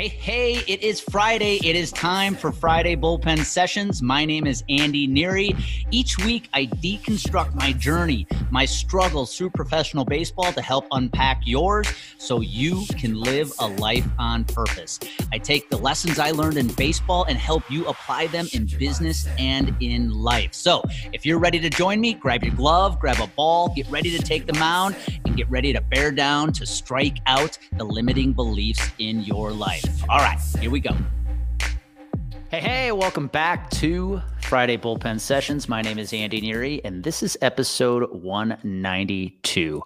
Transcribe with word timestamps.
Hey, 0.00 0.08
hey, 0.08 0.64
it 0.66 0.82
is 0.82 0.98
Friday. 0.98 1.60
It 1.62 1.76
is 1.76 1.92
time 1.92 2.34
for 2.34 2.52
Friday 2.52 2.96
Bullpen 2.96 3.44
Sessions. 3.44 4.00
My 4.00 4.24
name 4.24 4.46
is 4.46 4.64
Andy 4.70 5.06
Neary. 5.06 5.54
Each 5.90 6.16
week, 6.24 6.48
I 6.54 6.64
deconstruct 6.64 7.54
my 7.54 7.72
journey, 7.72 8.26
my 8.50 8.64
struggles 8.64 9.36
through 9.36 9.50
professional 9.50 10.06
baseball 10.06 10.54
to 10.54 10.62
help 10.62 10.86
unpack 10.92 11.42
yours 11.44 11.86
so 12.16 12.40
you 12.40 12.86
can 12.98 13.20
live 13.20 13.52
a 13.58 13.68
life 13.68 14.06
on 14.18 14.44
purpose. 14.44 15.00
I 15.32 15.38
take 15.38 15.68
the 15.68 15.76
lessons 15.76 16.18
I 16.18 16.30
learned 16.30 16.56
in 16.56 16.68
baseball 16.68 17.24
and 17.24 17.36
help 17.36 17.70
you 17.70 17.86
apply 17.86 18.28
them 18.28 18.48
in 18.54 18.64
business 18.78 19.28
and 19.38 19.76
in 19.80 20.14
life. 20.14 20.54
So 20.54 20.82
if 21.12 21.26
you're 21.26 21.38
ready 21.38 21.60
to 21.60 21.68
join 21.68 22.00
me, 22.00 22.14
grab 22.14 22.42
your 22.42 22.54
glove, 22.54 22.98
grab 22.98 23.20
a 23.20 23.26
ball, 23.26 23.68
get 23.76 23.86
ready 23.90 24.16
to 24.16 24.22
take 24.22 24.46
the 24.46 24.54
mound, 24.54 24.96
and 25.26 25.36
get 25.36 25.50
ready 25.50 25.74
to 25.74 25.82
bear 25.82 26.10
down 26.10 26.54
to 26.54 26.64
strike 26.64 27.18
out 27.26 27.58
the 27.76 27.84
limiting 27.84 28.32
beliefs 28.32 28.88
in 28.98 29.20
your 29.24 29.50
life. 29.50 29.89
All 30.08 30.18
right, 30.18 30.38
here 30.60 30.70
we 30.70 30.80
go. 30.80 30.96
Hey, 32.50 32.60
hey, 32.60 32.92
welcome 32.92 33.28
back 33.28 33.70
to 33.70 34.20
Friday 34.42 34.76
Bullpen 34.76 35.20
Sessions. 35.20 35.68
My 35.68 35.82
name 35.82 35.98
is 35.98 36.12
Andy 36.12 36.40
Neary, 36.40 36.80
and 36.84 37.04
this 37.04 37.22
is 37.22 37.38
episode 37.40 38.10
192. 38.10 39.82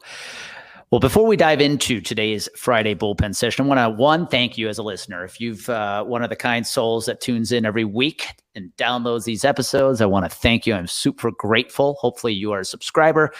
Well, 0.90 1.00
before 1.00 1.26
we 1.26 1.36
dive 1.36 1.60
into 1.60 2.00
today's 2.00 2.48
Friday 2.56 2.94
bullpen 2.94 3.34
session, 3.34 3.64
I 3.64 3.68
want 3.68 3.80
to 3.80 4.00
one 4.00 4.26
thank 4.26 4.56
you 4.56 4.68
as 4.68 4.78
a 4.78 4.82
listener. 4.82 5.24
If 5.24 5.40
you've 5.40 5.68
uh, 5.68 6.04
one 6.04 6.22
of 6.22 6.30
the 6.30 6.36
kind 6.36 6.66
souls 6.66 7.06
that 7.06 7.20
tunes 7.20 7.50
in 7.50 7.66
every 7.66 7.84
week 7.84 8.28
and 8.54 8.70
downloads 8.76 9.24
these 9.24 9.44
episodes, 9.44 10.00
I 10.00 10.06
want 10.06 10.24
to 10.24 10.34
thank 10.34 10.66
you. 10.66 10.74
I'm 10.74 10.86
super 10.86 11.32
grateful. 11.32 11.94
Hopefully, 11.94 12.32
you 12.32 12.52
are 12.52 12.60
a 12.60 12.64
subscriber. 12.64 13.32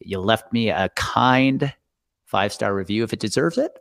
You 0.00 0.20
left 0.20 0.52
me 0.52 0.68
a 0.68 0.90
kind 0.96 1.72
five 2.28 2.52
star 2.52 2.74
review 2.74 3.02
if 3.02 3.12
it 3.12 3.20
deserves 3.20 3.58
it. 3.58 3.78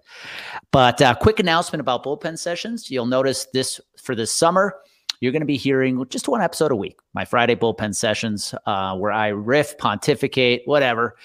But 0.71 1.01
uh, 1.01 1.13
quick 1.15 1.39
announcement 1.39 1.81
about 1.81 2.03
bullpen 2.03 2.39
sessions. 2.39 2.89
You'll 2.89 3.05
notice 3.05 3.45
this 3.53 3.79
for 4.01 4.15
this 4.15 4.33
summer. 4.33 4.75
You're 5.19 5.31
going 5.31 5.41
to 5.41 5.47
be 5.47 5.57
hearing 5.57 6.03
just 6.09 6.27
one 6.27 6.41
episode 6.41 6.71
a 6.71 6.75
week, 6.75 6.97
my 7.13 7.25
Friday 7.25 7.55
bullpen 7.55 7.95
sessions, 7.95 8.53
uh, 8.65 8.95
where 8.95 9.11
I 9.11 9.29
riff, 9.29 9.77
pontificate, 9.77 10.61
whatever. 10.65 11.17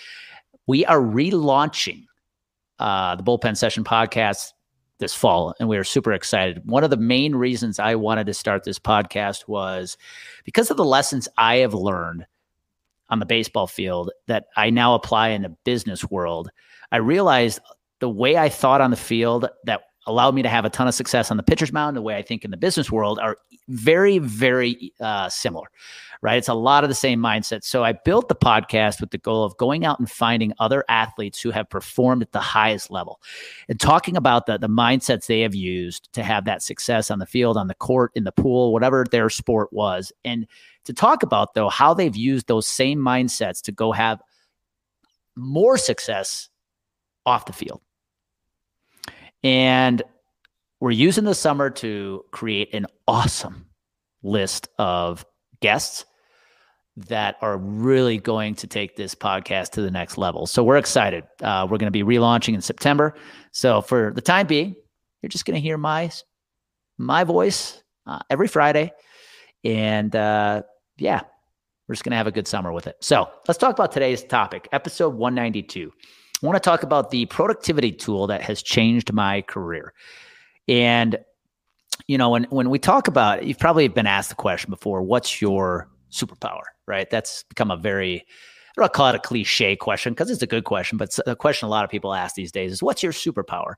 We 0.66 0.84
are 0.86 1.00
relaunching 1.00 2.06
uh, 2.78 3.16
the 3.16 3.22
bullpen 3.22 3.56
session 3.56 3.84
podcast 3.84 4.52
this 4.98 5.14
fall, 5.14 5.54
and 5.60 5.68
we 5.68 5.76
are 5.76 5.84
super 5.84 6.12
excited. 6.12 6.62
One 6.64 6.84
of 6.84 6.90
the 6.90 6.96
main 6.96 7.34
reasons 7.34 7.78
I 7.78 7.96
wanted 7.96 8.26
to 8.26 8.34
start 8.34 8.64
this 8.64 8.78
podcast 8.78 9.46
was 9.46 9.96
because 10.44 10.70
of 10.70 10.76
the 10.76 10.84
lessons 10.84 11.28
I 11.36 11.56
have 11.56 11.74
learned 11.74 12.26
on 13.10 13.18
the 13.18 13.26
baseball 13.26 13.66
field 13.66 14.10
that 14.26 14.46
I 14.56 14.70
now 14.70 14.94
apply 14.94 15.30
in 15.30 15.42
the 15.42 15.54
business 15.64 16.08
world 16.10 16.50
I 16.92 16.98
realized 16.98 17.58
the 17.98 18.08
way 18.08 18.36
I 18.36 18.48
thought 18.48 18.80
on 18.80 18.90
the 18.90 18.96
field 18.96 19.48
that 19.64 19.80
allowed 20.06 20.34
me 20.34 20.42
to 20.42 20.48
have 20.48 20.64
a 20.64 20.70
ton 20.70 20.88
of 20.88 20.94
success 20.94 21.30
on 21.30 21.36
the 21.36 21.42
pitcher's 21.42 21.72
mound, 21.72 21.96
the 21.96 22.02
way 22.02 22.16
I 22.16 22.22
think 22.22 22.44
in 22.44 22.50
the 22.50 22.56
business 22.56 22.90
world 22.90 23.18
are 23.18 23.36
very, 23.68 24.18
very 24.18 24.92
uh, 25.00 25.28
similar, 25.28 25.68
right? 26.22 26.36
It's 26.36 26.48
a 26.48 26.54
lot 26.54 26.82
of 26.82 26.90
the 26.90 26.94
same 26.94 27.20
mindset. 27.20 27.62
So 27.62 27.84
I 27.84 27.92
built 27.92 28.28
the 28.28 28.34
podcast 28.34 29.00
with 29.00 29.10
the 29.10 29.18
goal 29.18 29.44
of 29.44 29.56
going 29.56 29.84
out 29.84 30.00
and 30.00 30.10
finding 30.10 30.52
other 30.58 30.84
athletes 30.88 31.40
who 31.40 31.50
have 31.50 31.70
performed 31.70 32.22
at 32.22 32.32
the 32.32 32.40
highest 32.40 32.90
level 32.90 33.20
and 33.68 33.78
talking 33.78 34.16
about 34.16 34.46
the, 34.46 34.58
the 34.58 34.68
mindsets 34.68 35.26
they 35.26 35.40
have 35.40 35.54
used 35.54 36.12
to 36.14 36.24
have 36.24 36.44
that 36.46 36.62
success 36.62 37.10
on 37.10 37.20
the 37.20 37.26
field, 37.26 37.56
on 37.56 37.68
the 37.68 37.74
court, 37.74 38.10
in 38.16 38.24
the 38.24 38.32
pool, 38.32 38.72
whatever 38.72 39.06
their 39.10 39.30
sport 39.30 39.72
was. 39.72 40.12
And 40.24 40.48
to 40.84 40.92
talk 40.92 41.22
about, 41.22 41.54
though, 41.54 41.68
how 41.68 41.94
they've 41.94 42.16
used 42.16 42.48
those 42.48 42.66
same 42.66 42.98
mindsets 42.98 43.62
to 43.62 43.72
go 43.72 43.92
have 43.92 44.20
more 45.36 45.78
success 45.78 46.48
off 47.26 47.46
the 47.46 47.52
field. 47.52 47.80
And 49.42 50.02
we're 50.80 50.90
using 50.90 51.24
the 51.24 51.34
summer 51.34 51.70
to 51.70 52.24
create 52.32 52.74
an 52.74 52.86
awesome 53.06 53.66
list 54.22 54.68
of 54.78 55.24
guests 55.60 56.04
that 56.96 57.36
are 57.40 57.56
really 57.56 58.18
going 58.18 58.54
to 58.56 58.66
take 58.66 58.96
this 58.96 59.14
podcast 59.14 59.70
to 59.70 59.82
the 59.82 59.90
next 59.90 60.18
level. 60.18 60.46
So 60.46 60.62
we're 60.62 60.76
excited. 60.76 61.24
Uh, 61.40 61.66
we're 61.70 61.78
going 61.78 61.90
to 61.90 61.90
be 61.90 62.02
relaunching 62.02 62.54
in 62.54 62.60
September. 62.60 63.14
So 63.50 63.80
for 63.80 64.12
the 64.14 64.20
time 64.20 64.46
being, 64.46 64.74
you're 65.22 65.28
just 65.28 65.44
going 65.44 65.54
to 65.54 65.60
hear 65.60 65.78
my 65.78 66.10
my 66.98 67.24
voice 67.24 67.82
uh, 68.06 68.18
every 68.28 68.48
Friday, 68.48 68.92
and 69.64 70.14
uh, 70.14 70.62
yeah, 70.98 71.22
we're 71.86 71.94
just 71.94 72.04
going 72.04 72.10
to 72.10 72.16
have 72.16 72.26
a 72.26 72.32
good 72.32 72.46
summer 72.46 72.72
with 72.72 72.86
it. 72.86 72.96
So 73.00 73.30
let's 73.48 73.58
talk 73.58 73.72
about 73.72 73.92
today's 73.92 74.24
topic, 74.24 74.68
episode 74.72 75.14
192. 75.14 75.92
I 76.42 76.46
want 76.46 76.56
to 76.56 76.60
talk 76.60 76.82
about 76.82 77.10
the 77.10 77.26
productivity 77.26 77.92
tool 77.92 78.26
that 78.26 78.42
has 78.42 78.62
changed 78.62 79.12
my 79.12 79.42
career. 79.42 79.92
And 80.66 81.18
you 82.08 82.18
know, 82.18 82.30
when 82.30 82.44
when 82.44 82.70
we 82.70 82.78
talk 82.78 83.06
about, 83.06 83.38
it, 83.38 83.44
you've 83.44 83.58
probably 83.58 83.86
been 83.88 84.06
asked 84.06 84.30
the 84.30 84.34
question 84.34 84.70
before, 84.70 85.02
what's 85.02 85.40
your 85.40 85.88
superpower, 86.10 86.62
right? 86.86 87.08
That's 87.08 87.44
become 87.44 87.70
a 87.70 87.76
very 87.76 88.26
I 88.76 88.80
don't 88.80 88.92
call 88.92 89.08
it 89.08 89.14
a 89.14 89.18
cliche 89.18 89.76
question 89.76 90.14
because 90.14 90.30
it's 90.30 90.42
a 90.42 90.46
good 90.46 90.64
question, 90.64 90.96
but 90.96 91.16
a 91.26 91.36
question 91.36 91.66
a 91.66 91.70
lot 91.70 91.84
of 91.84 91.90
people 91.90 92.14
ask 92.14 92.34
these 92.34 92.50
days 92.50 92.72
is 92.72 92.82
what's 92.82 93.02
your 93.02 93.12
superpower? 93.12 93.74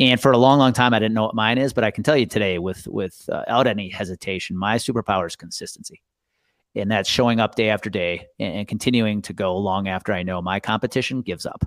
And 0.00 0.20
for 0.20 0.32
a 0.32 0.38
long, 0.38 0.58
long 0.58 0.72
time, 0.72 0.92
I 0.92 0.98
didn't 0.98 1.14
know 1.14 1.24
what 1.24 1.34
mine 1.34 1.56
is, 1.56 1.72
but 1.72 1.84
I 1.84 1.90
can 1.90 2.04
tell 2.04 2.16
you 2.16 2.26
today, 2.26 2.58
with 2.58 2.86
without 2.88 3.66
uh, 3.66 3.70
any 3.70 3.88
hesitation, 3.88 4.56
my 4.56 4.76
superpower 4.76 5.26
is 5.26 5.36
consistency 5.36 6.02
and 6.74 6.90
that's 6.90 7.08
showing 7.08 7.40
up 7.40 7.54
day 7.54 7.70
after 7.70 7.90
day 7.90 8.26
and, 8.38 8.58
and, 8.58 8.68
continuing 8.68 9.22
to 9.22 9.32
go 9.32 9.56
long 9.56 9.88
after 9.88 10.12
I 10.12 10.22
know 10.22 10.40
my 10.42 10.60
competition 10.60 11.22
gives 11.22 11.46
up. 11.46 11.64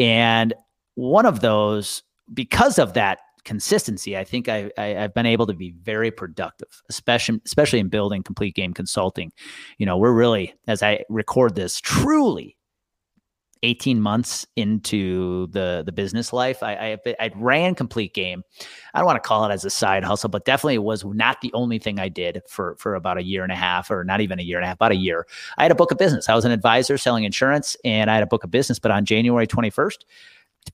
And 0.00 0.54
one 0.94 1.26
of 1.26 1.40
those, 1.40 2.02
because 2.32 2.78
of 2.78 2.94
that 2.94 3.18
consistency, 3.44 4.16
I 4.16 4.24
think 4.24 4.48
I, 4.48 4.70
I, 4.76 4.86
have 4.86 5.14
been 5.14 5.26
able 5.26 5.46
to 5.46 5.54
be 5.54 5.74
very 5.82 6.10
productive, 6.10 6.82
especially 6.88 7.40
especially 7.46 7.78
in 7.78 7.88
building 7.88 8.22
complete 8.22 8.54
game 8.54 8.72
consulting. 8.72 9.30
You 9.78 9.86
know, 9.86 9.96
we're 9.96 10.12
really, 10.12 10.54
as 10.66 10.82
I 10.82 11.04
record 11.08 11.54
this, 11.54 11.80
truly 11.80 12.56
18 13.62 14.00
months 14.00 14.46
into 14.56 15.46
the 15.48 15.82
the 15.84 15.92
business 15.92 16.32
life. 16.32 16.62
I, 16.62 16.98
I 17.06 17.14
I 17.20 17.30
ran 17.34 17.74
complete 17.74 18.14
game. 18.14 18.42
I 18.94 18.98
don't 18.98 19.06
want 19.06 19.22
to 19.22 19.26
call 19.26 19.44
it 19.44 19.52
as 19.52 19.64
a 19.64 19.70
side 19.70 20.04
hustle, 20.04 20.30
but 20.30 20.44
definitely 20.44 20.76
it 20.76 20.82
was 20.82 21.04
not 21.04 21.40
the 21.40 21.52
only 21.52 21.78
thing 21.78 21.98
I 21.98 22.08
did 22.08 22.42
for 22.48 22.76
for 22.76 22.94
about 22.94 23.18
a 23.18 23.22
year 23.22 23.42
and 23.42 23.52
a 23.52 23.56
half, 23.56 23.90
or 23.90 24.04
not 24.04 24.20
even 24.20 24.38
a 24.38 24.42
year 24.42 24.58
and 24.58 24.64
a 24.64 24.68
half, 24.68 24.76
about 24.76 24.92
a 24.92 24.96
year. 24.96 25.26
I 25.58 25.62
had 25.62 25.72
a 25.72 25.74
book 25.74 25.92
of 25.92 25.98
business. 25.98 26.28
I 26.28 26.34
was 26.34 26.44
an 26.44 26.52
advisor 26.52 26.96
selling 26.96 27.24
insurance, 27.24 27.76
and 27.84 28.10
I 28.10 28.14
had 28.14 28.22
a 28.22 28.26
book 28.28 28.44
of 28.44 28.50
business. 28.50 28.78
But 28.78 28.90
on 28.90 29.04
January 29.04 29.46
21st. 29.46 29.98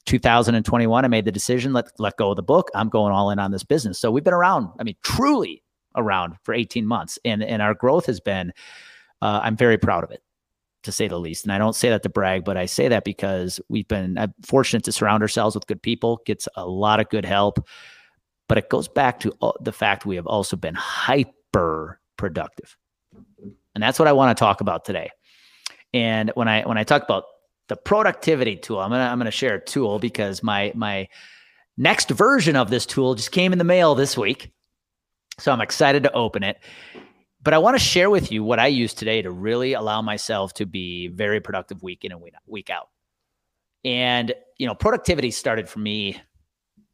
2021, 0.05 1.05
I 1.05 1.09
made 1.09 1.25
the 1.25 1.33
decision 1.33 1.73
let 1.73 1.89
let 2.01 2.17
go 2.17 2.31
of 2.31 2.37
the 2.37 2.43
book. 2.43 2.73
I'm 2.75 2.89
going 2.89 3.13
all 3.13 3.31
in 3.31 3.39
on 3.39 3.53
this 3.53 3.63
business. 3.63 4.01
So 4.01 4.11
we've 4.11 4.25
been 4.25 4.35
around. 4.35 4.69
I 4.81 4.83
mean, 4.83 4.97
truly 5.05 5.63
around 5.95 6.35
for 6.43 6.53
18 6.53 6.85
months, 6.85 7.21
and 7.25 7.43
and 7.43 7.63
our 7.63 7.73
growth 7.73 8.07
has 8.07 8.19
been. 8.19 8.53
Uh, 9.23 9.41
I'm 9.43 9.57
very 9.57 9.79
proud 9.79 10.05
of 10.05 10.11
it 10.11 10.23
to 10.87 10.93
say 10.93 11.07
the 11.07 11.21
least. 11.21 11.45
And 11.45 11.53
I 11.53 11.59
don't 11.59 11.75
say 11.75 11.91
that 11.91 12.03
to 12.05 12.09
brag, 12.09 12.45
but 12.45 12.57
I 12.57 12.67
say 12.67 12.89
that 12.89 13.05
because 13.05 13.61
we've 13.69 13.87
been 13.87 14.17
uh, 14.17 14.29
fortunate 14.45 14.85
to 14.85 14.93
surround 14.93 15.23
ourselves 15.23 15.55
with 15.55 15.67
good 15.67 15.83
people, 15.83 16.21
gets 16.25 16.49
a 16.57 16.67
lot 16.67 16.99
of 16.99 17.09
good 17.11 17.25
help. 17.25 17.65
But 18.49 18.59
it 18.59 18.71
goes 18.71 18.89
back 18.89 19.21
to 19.21 19.33
the 19.61 19.73
fact 19.73 20.07
we 20.07 20.17
have 20.17 20.27
also 20.27 20.57
been 20.57 20.75
hyper 20.75 22.01
productive. 22.17 22.77
And 23.75 23.83
that's 23.83 23.99
what 23.99 24.09
I 24.09 24.13
want 24.13 24.37
to 24.37 24.41
talk 24.41 24.61
about 24.61 24.85
today. 24.85 25.11
And 25.93 26.31
when 26.35 26.49
I 26.49 26.63
when 26.63 26.79
I 26.79 26.85
talk 26.85 27.03
about 27.03 27.25
the 27.69 27.77
productivity 27.77 28.57
tool, 28.57 28.81
I'm 28.81 28.91
gonna 28.91 29.05
I'm 29.05 29.19
gonna 29.19 29.31
share 29.31 29.57
a 29.57 29.65
tool 29.65 29.99
because 29.99 30.43
my 30.43 30.73
my 30.75 31.09
next 31.77 32.11
version 32.11 32.57
of 32.57 32.71
this 32.71 32.87
tool 32.87 33.15
just 33.15 33.33
came 33.33 33.53
in 33.53 33.59
the 33.59 33.65
mail 33.65 33.95
this 33.95 34.17
week. 34.17 34.53
So 35.39 35.53
I'm 35.53 35.61
excited 35.61 36.03
to 36.05 36.13
open 36.13 36.43
it. 36.43 36.59
But 37.47 37.55
I 37.55 37.59
want 37.59 37.77
to 37.77 37.79
share 37.79 38.11
with 38.11 38.33
you 38.33 38.43
what 38.43 38.59
I 38.59 38.67
use 38.67 38.93
today 38.93 39.23
to 39.23 39.31
really 39.31 39.75
allow 39.75 40.03
myself 40.03 40.53
to 40.55 40.67
be 40.67 41.07
very 41.07 41.39
productive 41.39 41.81
week 41.81 42.05
in 42.05 42.11
and 42.11 42.21
week 42.45 42.71
out. 42.71 42.89
And, 43.85 44.35
you 44.59 44.67
know, 44.67 44.75
productivity 44.75 45.31
started 45.31 45.69
for 45.69 45.79
me 45.79 46.21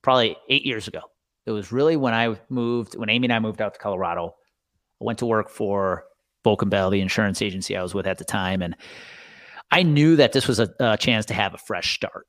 probably 0.02 0.36
eight 0.50 0.66
years 0.66 0.88
ago. 0.88 1.00
It 1.46 1.52
was 1.52 1.72
really 1.72 1.96
when 1.96 2.12
I 2.12 2.38
moved, 2.50 2.98
when 2.98 3.08
Amy 3.08 3.28
and 3.28 3.32
I 3.32 3.38
moved 3.38 3.62
out 3.62 3.72
to 3.72 3.80
Colorado. 3.80 4.34
I 5.00 5.04
went 5.06 5.20
to 5.20 5.26
work 5.26 5.48
for 5.48 6.04
Volk 6.44 6.60
and 6.60 6.70
Bell, 6.70 6.90
the 6.90 7.00
insurance 7.00 7.40
agency 7.40 7.74
I 7.74 7.82
was 7.82 7.94
with 7.94 8.06
at 8.06 8.18
the 8.18 8.24
time. 8.26 8.60
And 8.60 8.76
I 9.70 9.82
knew 9.84 10.16
that 10.16 10.32
this 10.32 10.46
was 10.46 10.60
a, 10.60 10.68
a 10.78 10.98
chance 10.98 11.24
to 11.26 11.34
have 11.34 11.54
a 11.54 11.58
fresh 11.58 11.94
start. 11.94 12.26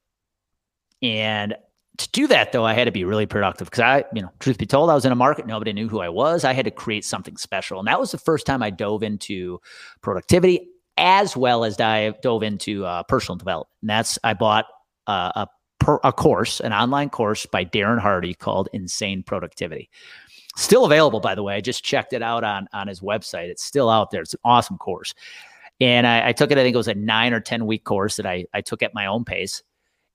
And 1.01 1.55
to 1.97 2.09
do 2.11 2.27
that 2.27 2.51
though 2.51 2.65
i 2.65 2.73
had 2.73 2.85
to 2.85 2.91
be 2.91 3.03
really 3.03 3.25
productive 3.25 3.67
because 3.67 3.81
i 3.81 4.03
you 4.13 4.21
know 4.21 4.31
truth 4.39 4.57
be 4.57 4.65
told 4.65 4.89
i 4.89 4.95
was 4.95 5.05
in 5.05 5.11
a 5.11 5.15
market 5.15 5.45
nobody 5.45 5.73
knew 5.73 5.87
who 5.87 5.99
i 5.99 6.09
was. 6.09 6.43
I 6.43 6.53
had 6.53 6.65
to 6.65 6.71
create 6.71 7.05
something 7.05 7.37
special 7.37 7.79
and 7.79 7.87
that 7.87 7.99
was 7.99 8.11
the 8.11 8.17
first 8.17 8.45
time 8.45 8.63
i 8.63 8.69
dove 8.69 9.03
into 9.03 9.59
productivity 10.01 10.69
as 10.97 11.35
well 11.35 11.65
as 11.65 11.75
dive, 11.75 12.21
dove 12.21 12.43
into 12.43 12.85
uh, 12.85 13.03
personal 13.03 13.37
development 13.37 13.69
and 13.81 13.89
that's 13.89 14.17
i 14.23 14.33
bought 14.33 14.65
uh, 15.07 15.31
a, 15.35 15.47
per, 15.79 15.99
a 16.03 16.11
course 16.11 16.59
an 16.59 16.73
online 16.73 17.09
course 17.09 17.45
by 17.45 17.63
darren 17.63 17.99
hardy 17.99 18.33
called 18.33 18.69
insane 18.73 19.21
productivity. 19.21 19.89
Still 20.55 20.85
available 20.85 21.19
by 21.19 21.35
the 21.35 21.43
way 21.43 21.55
i 21.55 21.61
just 21.61 21.83
checked 21.83 22.13
it 22.13 22.23
out 22.23 22.43
on 22.43 22.67
on 22.73 22.87
his 22.87 23.01
website. 23.01 23.49
It's 23.49 23.63
still 23.63 23.89
out 23.89 24.11
there. 24.11 24.21
It's 24.21 24.33
an 24.33 24.39
awesome 24.43 24.77
course. 24.77 25.13
And 25.81 26.07
I, 26.07 26.29
I 26.29 26.31
took 26.33 26.51
it 26.51 26.57
i 26.57 26.63
think 26.63 26.73
it 26.73 26.77
was 26.77 26.87
a 26.87 26.95
nine 26.95 27.33
or 27.33 27.39
ten 27.39 27.65
week 27.67 27.83
course 27.83 28.15
that 28.15 28.25
i 28.25 28.45
i 28.53 28.61
took 28.61 28.81
at 28.81 28.93
my 28.95 29.05
own 29.05 29.25
pace 29.25 29.61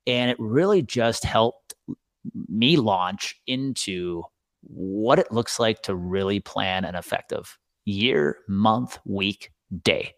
and 0.09 0.31
it 0.31 0.37
really 0.41 0.81
just 0.81 1.23
helped 1.23 1.68
me 2.49 2.77
launch 2.77 3.41
into 3.47 4.23
what 4.63 5.19
it 5.19 5.33
looks 5.33 5.59
like 5.59 5.83
to 5.83 5.95
really 5.95 6.41
plan 6.41 6.85
an 6.85 6.95
effective 6.95 7.59
year, 7.85 8.39
month, 8.49 8.99
week, 9.05 9.53
day. 9.83 10.15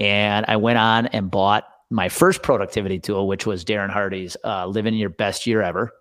And 0.00 0.46
I 0.48 0.56
went 0.56 0.78
on 0.78 1.06
and 1.08 1.30
bought 1.30 1.64
my 1.90 2.08
first 2.08 2.42
productivity 2.42 2.98
tool, 2.98 3.26
which 3.26 3.46
was 3.46 3.64
Darren 3.64 3.90
Hardy's 3.90 4.36
uh, 4.44 4.66
"Living 4.66 4.94
Your 4.94 5.10
Best 5.10 5.46
Year 5.46 5.62
Ever," 5.62 5.92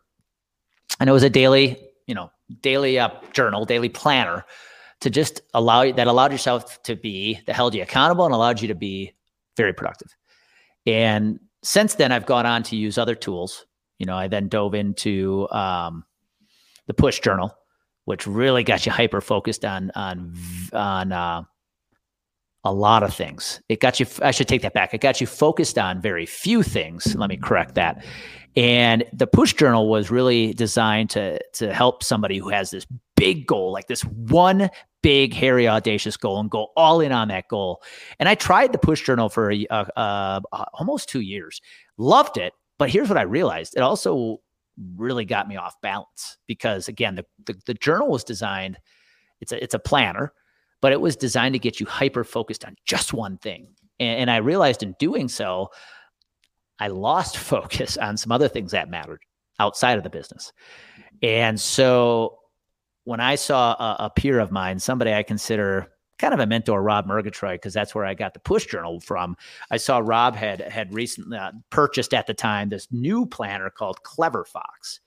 and 0.99 1.09
it 1.09 1.13
was 1.13 1.23
a 1.23 1.29
daily, 1.29 1.77
you 2.07 2.15
know, 2.15 2.29
daily 2.61 2.99
uh, 2.99 3.09
journal, 3.33 3.65
daily 3.65 3.89
planner 3.89 4.45
to 5.01 5.09
just 5.09 5.41
allow 5.53 5.83
you 5.83 5.93
that 5.93 6.07
allowed 6.07 6.31
yourself 6.31 6.81
to 6.83 6.95
be 6.95 7.39
that 7.45 7.55
held 7.55 7.75
you 7.75 7.81
accountable 7.81 8.25
and 8.25 8.33
allowed 8.33 8.61
you 8.61 8.67
to 8.67 8.75
be 8.75 9.13
very 9.55 9.73
productive. 9.73 10.15
And 10.85 11.39
since 11.63 11.95
then, 11.95 12.11
I've 12.11 12.25
gone 12.25 12.45
on 12.45 12.63
to 12.63 12.75
use 12.75 12.97
other 12.97 13.15
tools. 13.15 13.65
You 13.99 14.05
know, 14.05 14.15
I 14.15 14.27
then 14.27 14.47
dove 14.47 14.75
into 14.75 15.47
um, 15.49 16.05
the 16.87 16.93
Push 16.93 17.19
Journal, 17.19 17.55
which 18.05 18.27
really 18.27 18.63
got 18.63 18.85
you 18.85 18.91
hyper 18.91 19.21
focused 19.21 19.65
on 19.65 19.91
on 19.95 20.33
on 20.73 21.11
uh, 21.11 21.43
a 22.63 22.73
lot 22.73 23.03
of 23.03 23.13
things. 23.13 23.61
It 23.69 23.79
got 23.79 23.99
you, 23.99 24.05
I 24.21 24.31
should 24.31 24.47
take 24.47 24.61
that 24.61 24.73
back. 24.73 24.93
It 24.93 25.01
got 25.01 25.21
you 25.21 25.27
focused 25.27 25.77
on 25.77 26.01
very 26.01 26.25
few 26.25 26.63
things. 26.63 27.15
Let 27.15 27.29
me 27.29 27.37
correct 27.37 27.75
that. 27.75 28.03
And 28.55 29.05
the 29.13 29.27
push 29.27 29.53
journal 29.53 29.87
was 29.87 30.11
really 30.11 30.53
designed 30.53 31.09
to, 31.11 31.39
to 31.53 31.73
help 31.73 32.03
somebody 32.03 32.39
who 32.39 32.49
has 32.49 32.71
this 32.71 32.85
big 33.15 33.47
goal, 33.47 33.71
like 33.71 33.87
this 33.87 34.01
one 34.01 34.69
big, 35.03 35.33
hairy, 35.33 35.67
audacious 35.67 36.17
goal, 36.17 36.39
and 36.39 36.49
go 36.49 36.67
all 36.75 36.99
in 36.99 37.11
on 37.11 37.29
that 37.29 37.47
goal. 37.47 37.81
And 38.19 38.27
I 38.27 38.35
tried 38.35 38.73
the 38.73 38.79
push 38.79 39.05
journal 39.05 39.29
for 39.29 39.53
uh, 39.69 39.85
uh, 39.95 40.41
almost 40.73 41.07
two 41.07 41.21
years, 41.21 41.61
loved 41.97 42.37
it. 42.37 42.53
But 42.77 42.89
here's 42.89 43.09
what 43.09 43.17
I 43.17 43.23
realized 43.23 43.75
it 43.75 43.81
also 43.81 44.37
really 44.95 45.25
got 45.25 45.47
me 45.47 45.57
off 45.57 45.75
balance 45.81 46.37
because, 46.47 46.87
again, 46.87 47.15
the, 47.15 47.25
the, 47.45 47.59
the 47.65 47.73
journal 47.73 48.09
was 48.09 48.23
designed, 48.23 48.77
it's 49.41 49.51
a, 49.51 49.63
it's 49.63 49.73
a 49.73 49.79
planner 49.79 50.33
but 50.81 50.91
it 50.91 51.01
was 51.01 51.15
designed 51.15 51.53
to 51.53 51.59
get 51.59 51.79
you 51.79 51.85
hyper 51.85 52.23
focused 52.23 52.65
on 52.65 52.75
just 52.85 53.13
one 53.13 53.37
thing. 53.37 53.67
And, 53.99 54.21
and 54.21 54.31
I 54.31 54.37
realized 54.37 54.83
in 54.83 54.95
doing 54.99 55.27
so, 55.27 55.71
I 56.79 56.89
lost 56.89 57.37
focus 57.37 57.97
on 57.97 58.17
some 58.17 58.31
other 58.31 58.47
things 58.47 58.71
that 58.71 58.89
mattered 58.89 59.21
outside 59.59 59.97
of 59.97 60.03
the 60.03 60.09
business. 60.09 60.53
And 61.23 61.59
so 61.59 62.37
when 63.05 63.19
I 63.19 63.35
saw 63.35 63.71
a, 63.73 64.05
a 64.05 64.09
peer 64.09 64.39
of 64.39 64.51
mine, 64.51 64.79
somebody 64.79 65.13
I 65.13 65.23
consider 65.23 65.91
kind 66.17 66.33
of 66.33 66.39
a 66.39 66.45
mentor, 66.45 66.81
Rob 66.81 67.05
Murgatroyd, 67.05 67.55
because 67.55 67.73
that's 67.73 67.93
where 67.93 68.05
I 68.05 68.13
got 68.13 68.33
the 68.33 68.39
push 68.39 68.65
journal 68.65 68.99
from. 68.99 69.37
I 69.71 69.77
saw 69.77 69.99
Rob 69.99 70.35
had 70.35 70.61
had 70.61 70.93
recently 70.93 71.37
uh, 71.37 71.51
purchased 71.69 72.13
at 72.13 72.27
the 72.27 72.33
time 72.33 72.69
this 72.69 72.87
new 72.91 73.25
planner 73.25 73.69
called 73.69 74.03
Clever 74.03 74.45
Fox. 74.45 74.99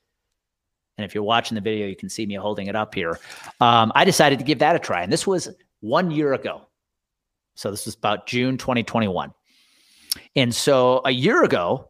And 0.97 1.05
if 1.05 1.15
you're 1.15 1.23
watching 1.23 1.55
the 1.55 1.61
video, 1.61 1.87
you 1.87 1.95
can 1.95 2.09
see 2.09 2.25
me 2.25 2.35
holding 2.35 2.67
it 2.67 2.75
up 2.75 2.93
here. 2.93 3.19
Um, 3.59 3.91
I 3.95 4.05
decided 4.05 4.39
to 4.39 4.45
give 4.45 4.59
that 4.59 4.75
a 4.75 4.79
try. 4.79 5.01
And 5.01 5.11
this 5.11 5.25
was 5.25 5.49
one 5.79 6.11
year 6.11 6.33
ago. 6.33 6.67
So 7.55 7.71
this 7.71 7.85
was 7.85 7.95
about 7.95 8.27
June 8.27 8.57
2021. 8.57 9.33
And 10.35 10.53
so 10.53 11.01
a 11.05 11.11
year 11.11 11.43
ago, 11.43 11.89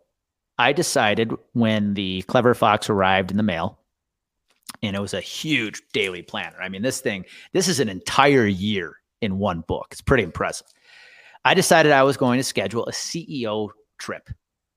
I 0.57 0.73
decided 0.73 1.33
when 1.53 1.94
the 1.94 2.21
Clever 2.23 2.53
Fox 2.53 2.89
arrived 2.89 3.31
in 3.31 3.38
the 3.38 3.44
mail, 3.44 3.79
and 4.83 4.95
it 4.95 5.00
was 5.00 5.13
a 5.13 5.21
huge 5.21 5.81
daily 5.94 6.21
planner. 6.21 6.57
I 6.62 6.69
mean, 6.69 6.81
this 6.81 7.01
thing, 7.01 7.25
this 7.51 7.68
is 7.68 7.79
an 7.79 7.89
entire 7.89 8.45
year 8.45 9.00
in 9.21 9.38
one 9.38 9.62
book. 9.62 9.88
It's 9.91 10.01
pretty 10.01 10.23
impressive. 10.23 10.68
I 11.45 11.53
decided 11.53 11.91
I 11.91 12.03
was 12.03 12.18
going 12.18 12.39
to 12.39 12.44
schedule 12.44 12.85
a 12.85 12.91
CEO 12.91 13.69
trip 13.97 14.29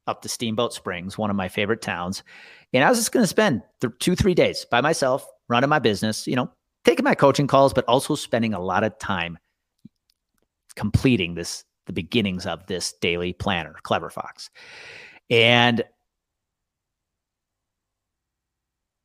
up 0.06 0.22
to 0.22 0.28
Steamboat 0.28 0.72
Springs, 0.72 1.16
one 1.16 1.30
of 1.30 1.36
my 1.36 1.48
favorite 1.48 1.82
towns. 1.82 2.22
And 2.72 2.84
I 2.84 2.88
was 2.88 2.98
just 2.98 3.12
going 3.12 3.22
to 3.22 3.28
spend 3.28 3.62
th- 3.80 3.92
two, 4.00 4.14
three 4.14 4.34
days 4.34 4.66
by 4.70 4.80
myself, 4.80 5.26
running 5.48 5.70
my 5.70 5.78
business, 5.78 6.26
you 6.26 6.36
know, 6.36 6.50
taking 6.84 7.04
my 7.04 7.14
coaching 7.14 7.46
calls, 7.46 7.72
but 7.72 7.84
also 7.86 8.14
spending 8.14 8.54
a 8.54 8.60
lot 8.60 8.84
of 8.84 8.98
time 8.98 9.38
completing 10.76 11.34
this, 11.34 11.64
the 11.86 11.92
beginnings 11.92 12.46
of 12.46 12.66
this 12.66 12.92
daily 13.00 13.32
planner, 13.32 13.76
Clever 13.82 14.10
Fox. 14.10 14.50
And 15.30 15.82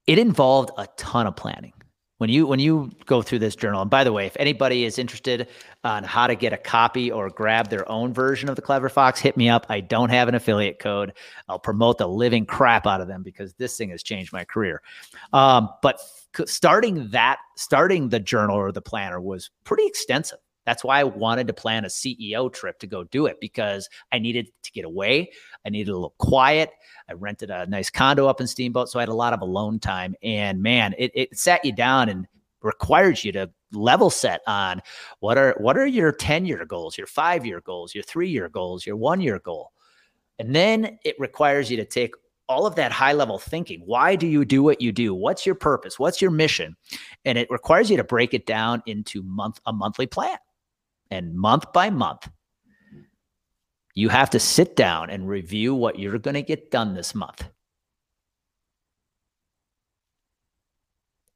it 0.07 0.17
involved 0.17 0.71
a 0.77 0.87
ton 0.97 1.27
of 1.27 1.35
planning 1.35 1.73
when 2.19 2.29
you 2.29 2.45
when 2.45 2.59
you 2.59 2.91
go 3.05 3.21
through 3.21 3.39
this 3.39 3.55
journal 3.55 3.81
and 3.81 3.89
by 3.89 4.03
the 4.03 4.13
way 4.13 4.25
if 4.25 4.37
anybody 4.39 4.85
is 4.85 4.99
interested 4.99 5.47
on 5.83 6.03
how 6.03 6.27
to 6.27 6.35
get 6.35 6.53
a 6.53 6.57
copy 6.57 7.11
or 7.11 7.29
grab 7.29 7.69
their 7.69 7.89
own 7.89 8.13
version 8.13 8.49
of 8.49 8.55
the 8.55 8.61
clever 8.61 8.89
fox 8.89 9.19
hit 9.19 9.37
me 9.37 9.49
up. 9.49 9.65
I 9.69 9.79
don't 9.79 10.09
have 10.09 10.27
an 10.27 10.35
affiliate 10.35 10.79
code. 10.79 11.13
I'll 11.47 11.59
promote 11.59 11.97
the 11.97 12.07
living 12.07 12.45
crap 12.45 12.85
out 12.85 13.01
of 13.01 13.07
them 13.07 13.23
because 13.23 13.53
this 13.53 13.77
thing 13.77 13.89
has 13.89 14.03
changed 14.03 14.33
my 14.33 14.43
career. 14.43 14.81
Um, 15.31 15.69
but 15.81 15.99
starting 16.45 17.09
that 17.09 17.39
starting 17.55 18.09
the 18.09 18.19
journal 18.19 18.57
or 18.57 18.71
the 18.71 18.81
planner 18.81 19.19
was 19.19 19.49
pretty 19.63 19.85
extensive 19.85 20.39
that's 20.69 20.83
why 20.83 20.99
I 20.99 21.03
wanted 21.03 21.47
to 21.47 21.53
plan 21.53 21.83
a 21.83 21.87
CEO 21.87 22.53
trip 22.53 22.77
to 22.77 22.85
go 22.85 23.03
do 23.03 23.25
it 23.25 23.39
because 23.41 23.89
I 24.11 24.19
needed 24.19 24.51
to 24.61 24.71
get 24.71 24.85
away. 24.85 25.31
I 25.65 25.69
needed 25.69 25.89
a 25.89 25.95
little 25.95 26.13
quiet. 26.19 26.69
I 27.09 27.13
rented 27.13 27.49
a 27.49 27.65
nice 27.65 27.89
condo 27.89 28.27
up 28.27 28.39
in 28.39 28.45
Steamboat. 28.45 28.87
So 28.87 28.99
I 28.99 29.01
had 29.01 29.09
a 29.09 29.15
lot 29.15 29.33
of 29.33 29.41
alone 29.41 29.79
time. 29.79 30.13
And 30.21 30.61
man, 30.61 30.93
it, 30.99 31.09
it 31.15 31.35
sat 31.35 31.65
you 31.65 31.71
down 31.71 32.07
and 32.07 32.27
requires 32.61 33.25
you 33.25 33.31
to 33.31 33.49
level 33.71 34.11
set 34.11 34.41
on 34.45 34.79
what 35.21 35.39
are 35.39 35.55
what 35.57 35.75
are 35.75 35.87
your 35.87 36.11
10 36.11 36.45
year 36.45 36.63
goals, 36.67 36.99
your 36.99 37.07
five 37.07 37.47
year 37.47 37.61
goals, 37.61 37.95
your 37.95 38.03
three 38.03 38.29
year 38.29 38.47
goals, 38.47 38.85
your 38.85 38.95
one 38.95 39.21
year 39.21 39.39
goal. 39.39 39.71
And 40.37 40.55
then 40.55 40.99
it 41.03 41.15
requires 41.19 41.71
you 41.71 41.77
to 41.77 41.85
take 41.85 42.13
all 42.47 42.67
of 42.67 42.75
that 42.75 42.91
high 42.91 43.13
level 43.13 43.39
thinking. 43.39 43.81
Why 43.85 44.15
do 44.15 44.27
you 44.27 44.45
do 44.45 44.61
what 44.61 44.81
you 44.81 44.91
do? 44.91 45.15
What's 45.15 45.47
your 45.47 45.55
purpose? 45.55 45.97
What's 45.97 46.21
your 46.21 46.29
mission? 46.29 46.75
And 47.25 47.39
it 47.39 47.49
requires 47.49 47.89
you 47.89 47.97
to 47.97 48.03
break 48.03 48.35
it 48.35 48.45
down 48.45 48.83
into 48.85 49.23
month 49.23 49.59
a 49.65 49.73
monthly 49.73 50.07
plan. 50.07 50.37
And 51.11 51.35
month 51.35 51.71
by 51.73 51.89
month, 51.89 52.29
you 53.95 54.09
have 54.09 54.29
to 54.31 54.39
sit 54.39 54.75
down 54.75 55.09
and 55.09 55.27
review 55.27 55.73
what 55.75 55.99
you're 55.99 56.19
going 56.19 56.35
to 56.35 56.41
get 56.41 56.71
done 56.71 56.93
this 56.93 57.15
month. 57.15 57.47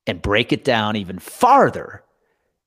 And 0.05 0.21
break 0.21 0.51
it 0.53 0.63
down 0.63 0.95
even 0.95 1.17
farther 1.19 2.03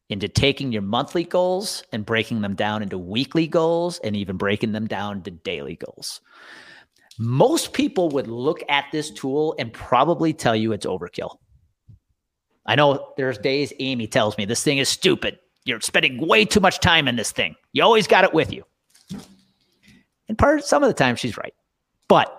into 0.09 0.29
taking 0.29 0.73
your 0.73 0.83
monthly 0.83 1.25
goals 1.25 1.83
and 1.93 2.07
breaking 2.07 2.41
them 2.41 2.55
down 2.55 2.83
into 2.83 2.99
weekly 2.99 3.47
goals 3.47 3.99
and 3.99 4.17
even 4.17 4.37
breaking 4.37 4.73
them 4.73 4.87
down 4.87 5.23
to 5.23 5.31
daily 5.31 5.77
goals. 5.77 6.21
Most 7.19 7.73
people 7.73 8.11
would 8.11 8.29
look 8.29 8.63
at 8.69 8.87
this 8.93 9.11
tool 9.11 9.55
and 9.59 9.73
probably 9.73 10.33
tell 10.33 10.55
you 10.55 10.73
it's 10.73 10.87
overkill. 10.87 11.37
I 12.67 12.75
know 12.75 13.13
there's 13.17 13.39
days 13.39 13.73
Amy 13.79 14.07
tells 14.07 14.37
me 14.37 14.45
this 14.45 14.63
thing 14.63 14.79
is 14.79 14.89
stupid. 14.89 15.39
You're 15.67 15.81
spending 15.81 16.27
way 16.27 16.45
too 16.45 16.61
much 16.61 16.81
time 16.81 17.09
in 17.09 17.17
this 17.17 17.33
thing. 17.33 17.57
You 17.73 17.83
always 17.83 18.07
got 18.07 18.25
it 18.25 18.33
with 18.33 18.53
you. 18.53 18.65
And 20.29 20.39
part 20.39 20.65
some 20.65 20.83
of 20.83 20.89
the 20.89 20.95
time 20.95 21.17
she's 21.17 21.37
right. 21.37 21.55
But 22.09 22.33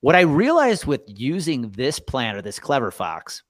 what 0.00 0.16
I 0.16 0.22
realized 0.22 0.86
with 0.86 1.02
using 1.06 1.70
this 1.70 1.98
plan 1.98 2.34
or 2.34 2.42
this 2.42 2.58
Clever 2.58 2.90
Fox, 2.90 3.42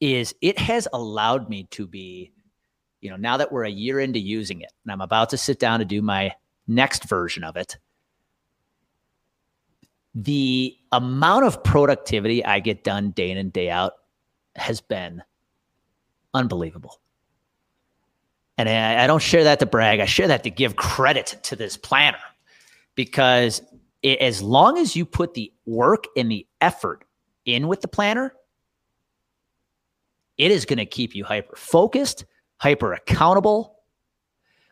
is 0.00 0.34
it 0.40 0.58
has 0.58 0.86
allowed 0.92 1.48
me 1.48 1.64
to 1.70 1.86
be, 1.86 2.30
you 3.00 3.10
know, 3.10 3.16
now 3.16 3.36
that 3.36 3.50
we're 3.50 3.64
a 3.64 3.70
year 3.70 4.00
into 4.00 4.18
using 4.18 4.60
it 4.60 4.72
and 4.84 4.92
I'm 4.92 5.00
about 5.00 5.30
to 5.30 5.36
sit 5.36 5.58
down 5.58 5.80
to 5.80 5.84
do 5.84 6.02
my 6.02 6.32
next 6.66 7.08
version 7.08 7.42
of 7.42 7.56
it, 7.56 7.78
the 10.14 10.76
amount 10.92 11.44
of 11.44 11.62
productivity 11.62 12.44
I 12.44 12.60
get 12.60 12.84
done 12.84 13.10
day 13.10 13.30
in 13.30 13.38
and 13.38 13.52
day 13.52 13.70
out 13.70 13.94
has 14.56 14.80
been 14.80 15.22
unbelievable. 16.34 17.00
And 18.58 18.68
I, 18.68 19.04
I 19.04 19.06
don't 19.06 19.22
share 19.22 19.44
that 19.44 19.60
to 19.60 19.66
brag. 19.66 20.00
I 20.00 20.04
share 20.04 20.28
that 20.28 20.42
to 20.42 20.50
give 20.50 20.74
credit 20.76 21.38
to 21.44 21.56
this 21.56 21.76
planner 21.76 22.18
because 22.96 23.62
it, 24.02 24.18
as 24.18 24.42
long 24.42 24.78
as 24.78 24.96
you 24.96 25.06
put 25.06 25.34
the 25.34 25.52
work 25.64 26.04
and 26.16 26.30
the 26.30 26.46
effort 26.60 27.04
in 27.44 27.68
with 27.68 27.80
the 27.80 27.88
planner, 27.88 28.34
it 30.36 30.50
is 30.50 30.64
going 30.66 30.78
to 30.78 30.86
keep 30.86 31.14
you 31.14 31.24
hyper 31.24 31.54
focused, 31.56 32.24
hyper 32.56 32.92
accountable. 32.92 33.76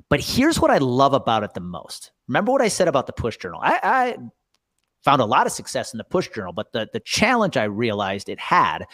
But 0.09 0.21
here's 0.21 0.61
what 0.61 0.71
I 0.71 0.79
love 0.79 1.13
about 1.13 1.45
it 1.45 1.55
the 1.55 1.61
most. 1.61 2.11
Remember 2.29 2.53
what 2.53 2.63
I 2.63 2.69
said 2.69 2.89
about 2.89 3.07
the 3.07 3.13
push 3.13 3.37
journal? 3.37 3.61
I, 3.63 3.81
I 3.83 4.17
found 5.05 5.23
a 5.23 5.27
lot 5.27 5.47
of 5.47 5.53
success 5.53 5.95
in 5.95 5.99
the 5.99 6.05
push 6.05 6.29
journal, 6.29 6.53
but 6.53 6.73
the, 6.73 6.89
the 6.93 7.01
challenge 7.01 7.57
I 7.57 7.65
realized 7.65 8.29
it 8.29 8.41
had 8.41 8.85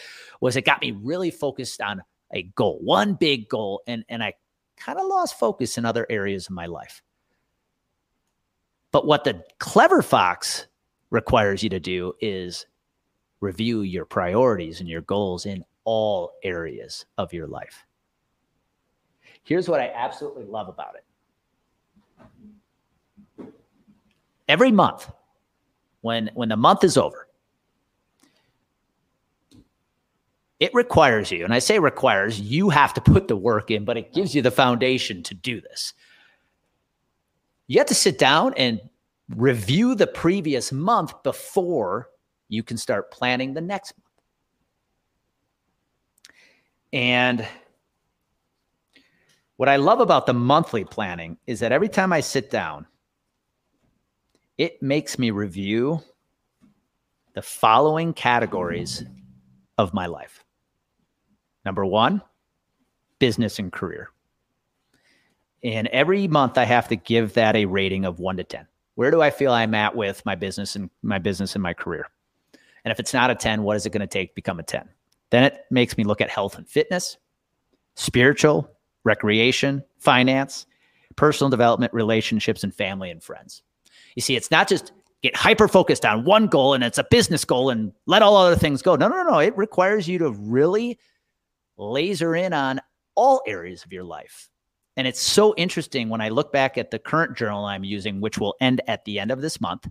was 0.43 0.57
it 0.57 0.67
got 0.67 0.83
me 0.83 0.93
really 0.93 1.31
focused 1.31 1.81
on 1.81 2.03
a 2.35 2.43
goal, 2.43 2.79
one 2.83 3.15
big 3.15 3.49
goal. 3.49 3.83
And, 3.87 4.05
and 4.09 4.23
I 4.23 4.35
kind 4.77 4.99
of 4.99 5.07
lost 5.07 5.39
focus 5.39 5.79
in 5.79 5.85
other 5.85 6.07
areas 6.11 6.47
of 6.47 6.53
my 6.53 6.67
life. 6.67 7.03
But 8.91 9.07
what 9.07 9.25
the 9.25 9.43
clever 9.59 10.03
fox 10.03 10.67
requires 11.11 11.63
you 11.63 11.71
to 11.71 11.81
do 11.81 12.13
is 12.21 12.67
review 13.41 13.83
your 13.83 14.05
priorities 14.05 14.81
and 14.81 14.89
your 14.89 15.03
goals 15.03 15.47
in 15.47 15.65
all 15.85 16.33
areas 16.43 17.07
of 17.19 17.33
your 17.33 17.47
life. 17.47 17.85
Here's 19.45 19.69
what 19.69 19.81
I 19.81 19.91
absolutely 19.95 20.45
love 20.45 20.69
about 20.69 20.95
it. 20.95 21.05
Every 24.49 24.71
month, 24.71 25.11
when 26.03 26.31
when 26.35 26.49
the 26.49 26.57
month 26.57 26.85
is 26.85 26.97
over, 26.97 27.29
it 30.63 30.73
requires 30.75 31.33
you, 31.33 31.45
and 31.45 31.53
I 31.53 31.59
say 31.59 31.81
requires, 31.81 32.41
you 32.41 32.71
have 32.71 32.95
to 32.95 33.01
put 33.01 33.27
the 33.27 33.35
work 33.35 33.73
in, 33.73 33.85
but 33.85 33.97
it 33.97 34.13
gives 34.13 34.33
you 34.33 34.43
the 34.43 34.51
foundation 34.53 35.21
to 35.25 35.35
do 35.35 35.61
this. 35.61 35.93
You 37.67 37.81
have 37.81 37.89
to 37.89 37.97
sit 37.97 38.17
down 38.17 38.55
and 38.57 38.81
review 39.35 39.97
the 39.97 40.07
previous 40.07 40.71
month 40.71 41.21
before 41.25 42.11
you 42.49 42.63
can 42.63 42.77
start 42.77 43.11
planning 43.11 43.55
the 43.55 43.61
next 43.61 43.93
month. 43.99 44.23
And 46.93 47.45
what 49.57 49.69
I 49.69 49.75
love 49.75 49.99
about 49.99 50.27
the 50.27 50.33
monthly 50.33 50.85
planning 50.85 51.39
is 51.45 51.59
that 51.59 51.73
every 51.73 51.89
time 51.89 52.13
I 52.13 52.21
sit 52.21 52.53
down, 52.53 52.87
it 54.59 54.81
makes 54.81 55.19
me 55.19 55.33
review 55.33 56.01
the 57.35 57.43
following 57.43 58.15
categories 58.15 59.03
of 59.77 59.93
my 59.93 60.07
life. 60.07 60.45
Number 61.65 61.85
one, 61.85 62.23
business 63.19 63.59
and 63.59 63.73
career. 63.73 64.11
And 65.63 65.87
every 65.89 66.27
month 66.27 66.59
I 66.59 66.65
have 66.65 66.89
to 66.89 66.97
give 66.97 67.35
that 67.35 67.55
a 67.55 67.67
rating 67.67 68.05
of 68.05 68.19
one 68.19 68.37
to 68.37 68.45
10. 68.45 68.67
Where 68.95 69.11
do 69.11 69.23
I 69.23 69.31
feel 69.31 69.53
I'm 69.53 69.75
at 69.75 69.95
with 69.95 70.25
my 70.27 70.35
business 70.35 70.77
and 70.77 70.91
my 71.03 71.19
business 71.19 71.55
and 71.55 71.63
my 71.63 71.73
career? 71.73 72.07
And 72.85 72.91
if 72.91 72.99
it's 72.99 73.15
not 73.15 73.31
a 73.31 73.35
10, 73.35 73.63
what 73.63 73.77
is 73.77 73.87
it 73.87 73.91
going 73.91 74.01
to 74.01 74.07
take 74.07 74.31
to 74.31 74.35
become 74.35 74.59
a 74.59 74.65
10? 74.65 74.89
Then 75.31 75.45
it 75.45 75.65
makes 75.71 75.97
me 75.97 76.05
look 76.05 76.21
at 76.21 76.31
health 76.31 76.59
and 76.59 76.69
fitness, 76.69 77.17
spiritual, 77.95 78.71
recreation, 79.05 79.85
finance, 79.99 80.67
personal 81.17 81.49
development, 81.49 81.95
relationships, 81.95 82.65
and 82.65 82.75
family 82.75 83.11
and 83.11 83.23
friends. 83.23 83.63
You 84.15 84.23
see, 84.23 84.37
it's 84.37 84.51
not 84.51 84.69
just 84.69 84.93
get 85.23 85.37
hyper 85.37 85.69
focused 85.69 86.05
on 86.05 86.25
one 86.25 86.49
goal 86.49 86.75
and 86.75 86.83
it's 86.83 86.99
a 86.99 87.05
business 87.05 87.45
goal 87.45 87.71
and 87.71 87.93
let 88.07 88.23
all 88.23 88.37
other 88.37 88.57
things 88.57 88.83
go. 88.83 88.97
No, 88.97 89.09
no, 89.09 89.23
no. 89.23 89.39
It 89.39 89.57
requires 89.57 90.09
you 90.09 90.19
to 90.19 90.33
really 90.33 90.99
laser 91.91 92.35
in 92.35 92.53
on 92.53 92.81
all 93.15 93.43
areas 93.47 93.85
of 93.85 93.93
your 93.93 94.05
life. 94.05 94.49
And 94.97 95.07
it's 95.07 95.21
so 95.21 95.55
interesting 95.57 96.09
when 96.09 96.21
I 96.21 96.29
look 96.29 96.53
back 96.53 96.77
at 96.77 96.91
the 96.91 96.99
current 96.99 97.37
journal 97.37 97.65
I'm 97.65 97.85
using, 97.85 98.21
which 98.21 98.39
will 98.39 98.55
end 98.61 98.83
at 98.87 99.05
the 99.05 99.19
end 99.19 99.31
of 99.31 99.41
this 99.41 99.61
month. 99.61 99.89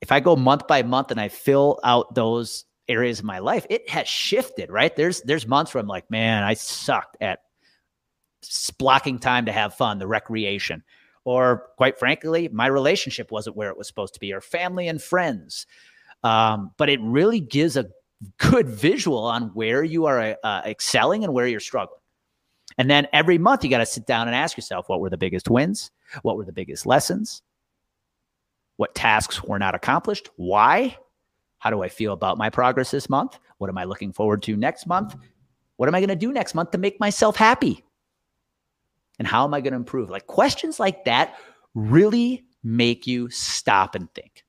If 0.00 0.12
I 0.12 0.20
go 0.20 0.36
month 0.36 0.66
by 0.66 0.82
month 0.82 1.10
and 1.10 1.20
I 1.20 1.28
fill 1.28 1.80
out 1.84 2.14
those 2.14 2.64
areas 2.88 3.18
of 3.18 3.24
my 3.26 3.38
life, 3.40 3.66
it 3.68 3.88
has 3.90 4.08
shifted, 4.08 4.70
right? 4.70 4.94
There's 4.94 5.20
there's 5.22 5.46
months 5.46 5.74
where 5.74 5.80
I'm 5.80 5.88
like, 5.88 6.10
man, 6.10 6.42
I 6.42 6.54
sucked 6.54 7.16
at 7.20 7.40
blocking 8.78 9.18
time 9.18 9.46
to 9.46 9.52
have 9.52 9.74
fun, 9.74 9.98
the 9.98 10.06
recreation. 10.06 10.82
Or 11.24 11.66
quite 11.76 11.98
frankly, 11.98 12.48
my 12.48 12.68
relationship 12.68 13.30
wasn't 13.30 13.56
where 13.56 13.70
it 13.70 13.76
was 13.76 13.86
supposed 13.86 14.14
to 14.14 14.20
be, 14.20 14.32
or 14.32 14.40
family 14.40 14.88
and 14.88 15.02
friends. 15.02 15.66
Um, 16.24 16.70
but 16.78 16.88
it 16.88 17.00
really 17.02 17.40
gives 17.40 17.76
a 17.76 17.90
good 18.38 18.68
visual 18.68 19.24
on 19.24 19.48
where 19.54 19.82
you 19.84 20.06
are 20.06 20.36
uh, 20.42 20.62
excelling 20.64 21.24
and 21.24 21.32
where 21.32 21.46
you're 21.46 21.60
struggling. 21.60 22.00
And 22.76 22.90
then 22.90 23.08
every 23.12 23.38
month, 23.38 23.64
you 23.64 23.70
got 23.70 23.78
to 23.78 23.86
sit 23.86 24.06
down 24.06 24.28
and 24.28 24.34
ask 24.34 24.56
yourself 24.56 24.88
what 24.88 25.00
were 25.00 25.10
the 25.10 25.16
biggest 25.16 25.48
wins? 25.50 25.90
What 26.22 26.36
were 26.36 26.44
the 26.44 26.52
biggest 26.52 26.86
lessons? 26.86 27.42
What 28.76 28.94
tasks 28.94 29.42
were 29.42 29.58
not 29.58 29.74
accomplished? 29.74 30.30
Why? 30.36 30.96
How 31.58 31.70
do 31.70 31.82
I 31.82 31.88
feel 31.88 32.12
about 32.12 32.38
my 32.38 32.50
progress 32.50 32.90
this 32.90 33.08
month? 33.08 33.38
What 33.58 33.68
am 33.68 33.78
I 33.78 33.84
looking 33.84 34.12
forward 34.12 34.42
to 34.44 34.56
next 34.56 34.86
month? 34.86 35.16
What 35.76 35.88
am 35.88 35.94
I 35.94 36.00
going 36.00 36.08
to 36.08 36.16
do 36.16 36.32
next 36.32 36.54
month 36.54 36.70
to 36.72 36.78
make 36.78 37.00
myself 37.00 37.36
happy? 37.36 37.84
And 39.18 39.26
how 39.26 39.44
am 39.44 39.54
I 39.54 39.60
going 39.60 39.72
to 39.72 39.78
improve? 39.78 40.10
Like 40.10 40.26
questions 40.26 40.78
like 40.78 41.04
that 41.06 41.36
really 41.74 42.44
make 42.62 43.06
you 43.06 43.28
stop 43.30 43.96
and 43.96 44.12
think. 44.14 44.44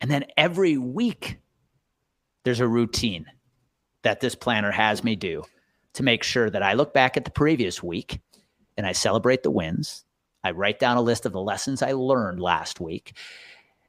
And 0.00 0.10
then 0.10 0.24
every 0.36 0.76
week, 0.78 1.38
there's 2.44 2.60
a 2.60 2.68
routine 2.68 3.26
that 4.02 4.20
this 4.20 4.34
planner 4.34 4.70
has 4.70 5.02
me 5.02 5.16
do 5.16 5.42
to 5.94 6.02
make 6.02 6.22
sure 6.22 6.50
that 6.50 6.62
I 6.62 6.74
look 6.74 6.92
back 6.92 7.16
at 7.16 7.24
the 7.24 7.30
previous 7.30 7.82
week 7.82 8.20
and 8.76 8.86
I 8.86 8.92
celebrate 8.92 9.42
the 9.42 9.50
wins. 9.50 10.04
I 10.44 10.50
write 10.52 10.78
down 10.78 10.96
a 10.96 11.02
list 11.02 11.26
of 11.26 11.32
the 11.32 11.40
lessons 11.40 11.82
I 11.82 11.92
learned 11.92 12.40
last 12.40 12.80
week. 12.80 13.16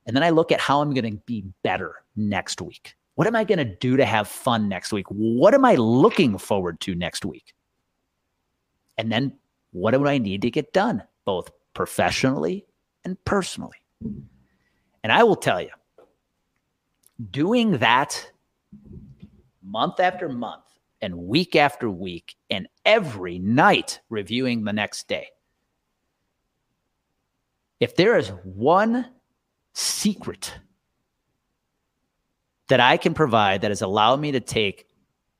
And 0.05 0.15
then 0.15 0.23
I 0.23 0.29
look 0.29 0.51
at 0.51 0.61
how 0.61 0.81
I'm 0.81 0.93
going 0.93 1.11
to 1.11 1.21
be 1.25 1.45
better 1.63 1.95
next 2.15 2.61
week. 2.61 2.95
What 3.15 3.27
am 3.27 3.35
I 3.35 3.43
going 3.43 3.59
to 3.59 3.65
do 3.65 3.97
to 3.97 4.05
have 4.05 4.27
fun 4.27 4.69
next 4.69 4.93
week? 4.93 5.07
What 5.09 5.53
am 5.53 5.65
I 5.65 5.75
looking 5.75 6.37
forward 6.37 6.79
to 6.81 6.95
next 6.95 7.25
week? 7.25 7.53
And 8.97 9.11
then 9.11 9.37
what 9.71 9.91
do 9.91 10.07
I 10.07 10.17
need 10.17 10.41
to 10.43 10.51
get 10.51 10.73
done, 10.73 11.03
both 11.25 11.51
professionally 11.73 12.65
and 13.03 13.23
personally? 13.25 13.77
And 14.01 15.11
I 15.11 15.23
will 15.23 15.35
tell 15.35 15.61
you, 15.61 15.69
doing 17.31 17.79
that 17.79 18.31
month 19.63 19.99
after 19.99 20.29
month 20.29 20.63
and 21.01 21.17
week 21.17 21.55
after 21.55 21.89
week 21.89 22.35
and 22.49 22.67
every 22.85 23.39
night 23.39 23.99
reviewing 24.09 24.63
the 24.63 24.73
next 24.73 25.07
day. 25.07 25.27
If 27.79 27.95
there 27.95 28.17
is 28.17 28.29
one 28.43 29.07
secret 29.73 30.53
that 32.69 32.79
I 32.79 32.97
can 32.97 33.13
provide 33.13 33.61
that 33.61 33.71
has 33.71 33.81
allowed 33.81 34.19
me 34.19 34.31
to 34.31 34.39
take 34.39 34.87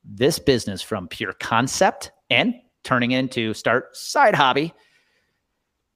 this 0.04 0.40
business 0.40 0.82
from 0.82 1.08
pure 1.08 1.34
concept 1.34 2.12
and 2.30 2.56
turning 2.84 3.12
into 3.12 3.54
start 3.54 3.96
side 3.96 4.36
hobby 4.36 4.74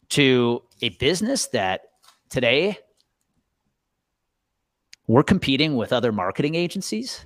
to 0.10 0.62
a 0.82 0.90
business 0.90 1.48
that 1.48 1.82
today 2.30 2.78
we're 5.12 5.24
competing 5.24 5.76
with 5.76 5.92
other 5.92 6.14
marketing 6.14 6.56
agencies. 6.56 7.26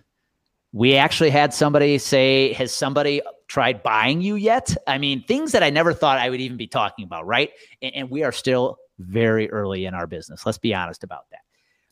We 0.72 0.96
actually 0.96 1.30
had 1.30 1.54
somebody 1.54 2.00
say, 2.00 2.52
Has 2.54 2.72
somebody 2.72 3.22
tried 3.48 3.84
buying 3.84 4.22
you 4.22 4.34
yet? 4.34 4.76
I 4.88 4.98
mean, 4.98 5.24
things 5.24 5.52
that 5.52 5.62
I 5.62 5.70
never 5.70 5.94
thought 5.94 6.18
I 6.18 6.32
would 6.32 6.42
even 6.42 6.58
be 6.58 6.66
talking 6.66 7.06
about, 7.06 7.28
right? 7.28 7.52
And, 7.84 7.94
and 7.94 8.10
we 8.10 8.24
are 8.24 8.32
still 8.32 8.78
very 8.98 9.52
early 9.52 9.86
in 9.86 9.94
our 9.94 10.08
business. 10.08 10.48
Let's 10.48 10.58
be 10.58 10.74
honest 10.74 11.04
about 11.04 11.30
that. 11.30 11.42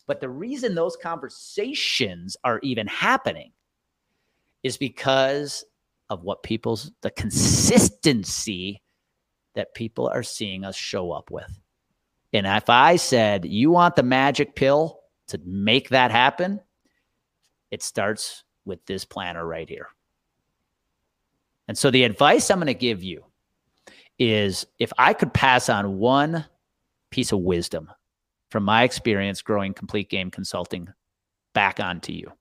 But 0.07 0.19
the 0.19 0.29
reason 0.29 0.73
those 0.73 0.97
conversations 0.97 2.35
are 2.43 2.59
even 2.63 2.88
happening 2.88 3.51
is 4.63 4.77
because 4.77 5.63
of 6.09 6.23
what 6.23 6.41
people's 6.41 6.91
the 7.01 7.12
consistency 7.12 8.81
that 9.53 9.75
people 9.75 10.07
are 10.07 10.23
seeing 10.23 10.65
us 10.65 10.75
show 10.75 11.12
up 11.12 11.29
with. 11.29 11.59
And 12.33 12.47
if 12.47 12.67
I 12.67 12.95
said, 12.95 13.45
you 13.45 13.69
want 13.69 13.95
the 13.95 14.01
magic 14.01 14.55
pill 14.55 15.02
to 15.27 15.39
make 15.46 15.89
that 15.89 16.12
happen, 16.12 16.60
it 17.72 17.82
starts 17.82 18.44
with 18.65 18.86
this 18.86 19.06
planner 19.06 19.46
right 19.46 19.68
here. 19.68 19.88
And 21.68 21.77
so 21.77 21.92
the 21.92 22.03
advice 22.03 22.50
I'm 22.50 22.58
going 22.58 22.68
to 22.68 22.74
give 22.74 23.03
you 23.03 23.24
is 24.20 24.65
if 24.80 24.92
I 24.98 25.13
could 25.13 25.34
pass 25.34 25.70
on 25.70 25.98
one 25.98 26.46
piece 27.10 27.32
of 27.32 27.39
wisdom 27.39 27.89
from 28.50 28.63
my 28.63 28.84
experience 28.84 29.42
growing 29.42 29.74
complete 29.74 30.10
game 30.10 30.30
consulting 30.30 30.88
back 31.53 31.80
onto 31.80 32.12
you. 32.12 32.32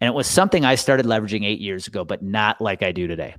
And 0.00 0.08
it 0.08 0.14
was 0.14 0.26
something 0.26 0.64
I 0.64 0.74
started 0.74 1.06
leveraging 1.06 1.44
eight 1.44 1.60
years 1.60 1.86
ago, 1.86 2.04
but 2.04 2.22
not 2.22 2.60
like 2.60 2.82
I 2.82 2.92
do 2.92 3.06
today. 3.06 3.36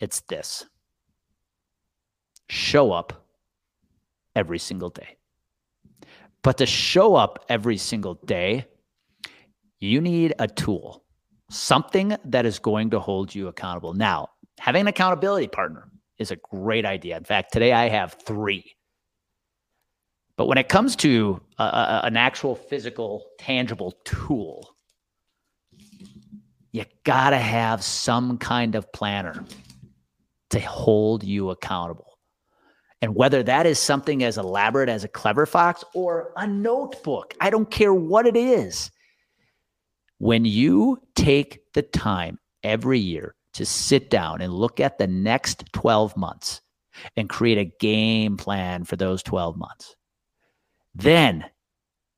It's 0.00 0.20
this 0.20 0.66
show 2.48 2.92
up 2.92 3.26
every 4.34 4.58
single 4.58 4.90
day. 4.90 5.16
But 6.44 6.58
to 6.58 6.66
show 6.66 7.16
up 7.16 7.46
every 7.48 7.78
single 7.78 8.14
day, 8.26 8.66
you 9.80 10.00
need 10.00 10.34
a 10.38 10.46
tool, 10.46 11.02
something 11.50 12.16
that 12.26 12.44
is 12.44 12.58
going 12.58 12.90
to 12.90 13.00
hold 13.00 13.34
you 13.34 13.48
accountable. 13.48 13.94
Now, 13.94 14.28
having 14.60 14.82
an 14.82 14.86
accountability 14.86 15.48
partner 15.48 15.88
is 16.18 16.30
a 16.30 16.36
great 16.36 16.84
idea. 16.84 17.16
In 17.16 17.24
fact, 17.24 17.52
today 17.52 17.72
I 17.72 17.88
have 17.88 18.18
three. 18.24 18.76
But 20.36 20.46
when 20.46 20.58
it 20.58 20.68
comes 20.68 20.96
to 20.96 21.40
a, 21.58 21.64
a, 21.64 22.00
an 22.04 22.18
actual 22.18 22.54
physical, 22.54 23.24
tangible 23.38 23.92
tool, 24.04 24.76
you 26.72 26.84
got 27.04 27.30
to 27.30 27.38
have 27.38 27.82
some 27.82 28.36
kind 28.36 28.74
of 28.74 28.92
planner 28.92 29.44
to 30.50 30.60
hold 30.60 31.24
you 31.24 31.50
accountable. 31.50 32.13
And 33.04 33.14
whether 33.14 33.42
that 33.42 33.66
is 33.66 33.78
something 33.78 34.24
as 34.24 34.38
elaborate 34.38 34.88
as 34.88 35.04
a 35.04 35.08
Clever 35.08 35.44
Fox 35.44 35.84
or 35.92 36.32
a 36.38 36.46
notebook, 36.46 37.34
I 37.38 37.50
don't 37.50 37.70
care 37.70 37.92
what 37.92 38.26
it 38.26 38.34
is. 38.34 38.90
When 40.16 40.46
you 40.46 41.02
take 41.14 41.70
the 41.74 41.82
time 41.82 42.38
every 42.62 42.98
year 42.98 43.34
to 43.52 43.66
sit 43.66 44.08
down 44.08 44.40
and 44.40 44.54
look 44.54 44.80
at 44.80 44.96
the 44.96 45.06
next 45.06 45.70
12 45.74 46.16
months 46.16 46.62
and 47.14 47.28
create 47.28 47.58
a 47.58 47.70
game 47.78 48.38
plan 48.38 48.84
for 48.84 48.96
those 48.96 49.22
12 49.22 49.58
months, 49.58 49.96
then 50.94 51.44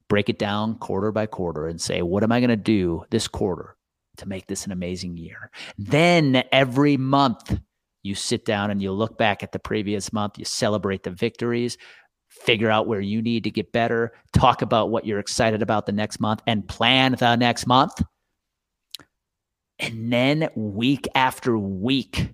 break 0.07 0.29
it 0.29 0.39
down 0.39 0.77
quarter 0.77 1.11
by 1.11 1.27
quarter 1.27 1.67
and 1.67 1.81
say, 1.81 2.01
what 2.01 2.23
am 2.23 2.31
I 2.31 2.39
going 2.39 2.51
to 2.51 2.57
do 2.57 3.03
this 3.11 3.27
quarter 3.27 3.77
to 4.19 4.29
make 4.29 4.47
this 4.47 4.65
an 4.65 4.71
amazing 4.71 5.17
year? 5.17 5.51
Then 5.79 6.45
every 6.53 6.97
month, 6.97 7.59
you 8.07 8.15
sit 8.15 8.45
down 8.45 8.71
and 8.71 8.81
you 8.81 8.93
look 8.93 9.19
back 9.19 9.43
at 9.43 9.53
the 9.53 9.59
previous 9.59 10.13
month, 10.13 10.39
you 10.39 10.45
celebrate 10.45 11.03
the 11.03 11.11
victories, 11.11 11.77
figure 12.29 12.71
out 12.71 12.87
where 12.87 13.01
you 13.01 13.21
need 13.21 13.45
to 13.45 13.51
get 13.51 13.73
better, 13.73 14.13
talk 14.33 14.63
about 14.63 14.91
what 14.91 15.05
you're 15.05 15.19
excited 15.19 15.63
about 15.63 15.87
the 15.87 15.93
next 15.93 16.21
month, 16.21 16.41
and 16.47 16.69
plan 16.69 17.17
the 17.19 17.37
next 17.37 17.67
month. 17.67 18.03
And 19.79 20.13
then 20.13 20.49
week 20.55 21.07
after 21.15 21.59
week, 21.59 22.31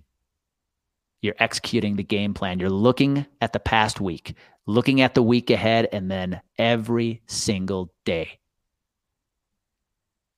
you're 1.22 1.34
executing 1.38 1.96
the 1.96 2.02
game 2.02 2.34
plan. 2.34 2.58
You're 2.58 2.70
looking 2.70 3.26
at 3.40 3.52
the 3.52 3.60
past 3.60 4.00
week, 4.00 4.34
looking 4.66 5.00
at 5.00 5.14
the 5.14 5.22
week 5.22 5.50
ahead, 5.50 5.88
and 5.92 6.10
then 6.10 6.40
every 6.58 7.22
single 7.26 7.92
day, 8.04 8.38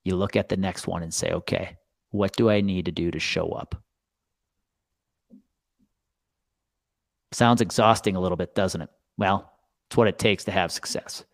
you 0.04 0.16
look 0.16 0.36
at 0.36 0.48
the 0.48 0.56
next 0.56 0.86
one 0.86 1.02
and 1.02 1.12
say, 1.12 1.30
okay, 1.30 1.76
what 2.10 2.36
do 2.36 2.50
I 2.50 2.60
need 2.60 2.84
to 2.84 2.92
do 2.92 3.10
to 3.10 3.18
show 3.18 3.48
up? 3.48 3.83
Sounds 7.34 7.60
exhausting 7.60 8.14
a 8.14 8.20
little 8.20 8.36
bit, 8.36 8.54
doesn't 8.54 8.80
it? 8.80 8.88
Well, 9.16 9.52
it's 9.88 9.96
what 9.96 10.06
it 10.06 10.20
takes 10.20 10.44
to 10.44 10.52
have 10.52 10.70
success. 10.70 11.24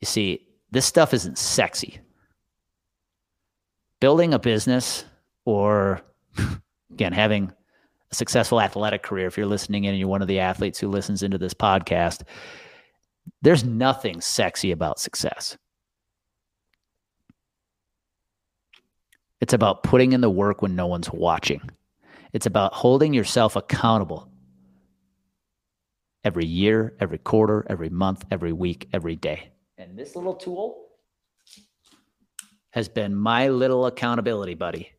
You 0.00 0.06
see, 0.06 0.48
this 0.72 0.84
stuff 0.84 1.14
isn't 1.14 1.38
sexy. 1.38 2.00
Building 4.00 4.34
a 4.34 4.38
business 4.40 5.04
or, 5.44 6.02
again, 6.92 7.12
having 7.12 7.52
a 8.10 8.14
successful 8.16 8.60
athletic 8.60 9.04
career, 9.04 9.28
if 9.28 9.36
you're 9.36 9.46
listening 9.46 9.84
in 9.84 9.90
and 9.90 9.98
you're 10.00 10.08
one 10.08 10.22
of 10.22 10.28
the 10.28 10.40
athletes 10.40 10.80
who 10.80 10.88
listens 10.88 11.22
into 11.22 11.38
this 11.38 11.54
podcast, 11.54 12.22
there's 13.40 13.62
nothing 13.62 14.20
sexy 14.20 14.72
about 14.72 14.98
success. 14.98 15.56
It's 19.40 19.52
about 19.52 19.84
putting 19.84 20.14
in 20.14 20.20
the 20.20 20.28
work 20.28 20.62
when 20.62 20.74
no 20.74 20.88
one's 20.88 21.12
watching. 21.12 21.60
It's 22.32 22.46
about 22.46 22.74
holding 22.74 23.14
yourself 23.14 23.54
accountable 23.54 24.28
every 26.28 26.44
year, 26.44 26.94
every 27.00 27.16
quarter, 27.16 27.64
every 27.70 27.88
month, 27.88 28.22
every 28.30 28.52
week, 28.52 28.86
every 28.92 29.16
day. 29.16 29.50
And 29.78 29.98
this 29.98 30.14
little 30.14 30.34
tool 30.34 30.84
has 32.72 32.86
been 32.86 33.14
my 33.14 33.48
little 33.48 33.86
accountability 33.86 34.52
buddy 34.52 34.90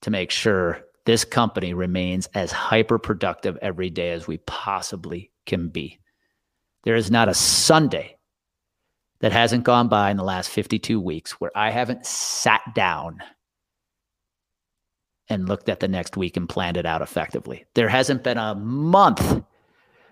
to 0.00 0.10
make 0.10 0.30
sure 0.30 0.80
this 1.04 1.26
company 1.26 1.74
remains 1.74 2.26
as 2.32 2.50
hyper 2.50 2.98
productive 2.98 3.58
every 3.60 3.90
day 3.90 4.12
as 4.12 4.26
we 4.26 4.38
possibly 4.38 5.30
can 5.44 5.68
be. 5.68 6.00
There 6.84 6.96
is 6.96 7.10
not 7.10 7.28
a 7.28 7.34
Sunday 7.34 8.16
that 9.20 9.32
hasn't 9.32 9.64
gone 9.64 9.88
by 9.88 10.10
in 10.10 10.16
the 10.16 10.24
last 10.24 10.48
52 10.48 10.98
weeks 10.98 11.32
where 11.32 11.52
I 11.54 11.70
haven't 11.70 12.06
sat 12.06 12.62
down 12.74 13.18
and 15.28 15.50
looked 15.50 15.68
at 15.68 15.80
the 15.80 15.88
next 15.88 16.16
week 16.16 16.38
and 16.38 16.48
planned 16.48 16.78
it 16.78 16.86
out 16.86 17.02
effectively. 17.02 17.66
There 17.74 17.90
hasn't 17.90 18.24
been 18.24 18.38
a 18.38 18.54
month 18.54 19.44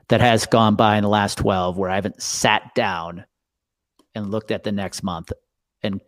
that 0.08 0.20
has 0.20 0.46
gone 0.46 0.76
by 0.76 0.96
in 0.96 1.02
the 1.02 1.08
last 1.08 1.38
12 1.38 1.78
where 1.78 1.90
I 1.90 1.94
haven't 1.94 2.22
sat 2.22 2.74
down 2.74 3.24
and 4.14 4.30
looked 4.30 4.50
at 4.50 4.64
the 4.64 4.72
next 4.72 5.02
month 5.02 5.32
and 5.82 6.00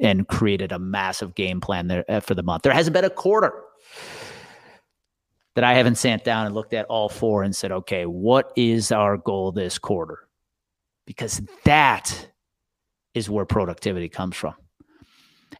and 0.00 0.28
created 0.28 0.70
a 0.70 0.78
massive 0.78 1.34
game 1.34 1.60
plan 1.60 1.88
there 1.88 2.04
uh, 2.08 2.20
for 2.20 2.34
the 2.34 2.42
month. 2.42 2.62
There 2.62 2.72
hasn't 2.72 2.94
been 2.94 3.04
a 3.04 3.10
quarter 3.10 3.52
that 5.56 5.64
I 5.64 5.74
haven't 5.74 5.96
sat 5.96 6.22
down 6.22 6.46
and 6.46 6.54
looked 6.54 6.72
at 6.72 6.86
all 6.86 7.08
four 7.08 7.42
and 7.42 7.54
said, 7.54 7.72
okay, 7.72 8.06
what 8.06 8.52
is 8.54 8.92
our 8.92 9.16
goal 9.16 9.50
this 9.50 9.76
quarter? 9.76 10.28
Because 11.04 11.42
that 11.64 12.28
is 13.14 13.28
where 13.28 13.44
productivity 13.44 14.08
comes 14.08 14.36
from. 14.36 14.54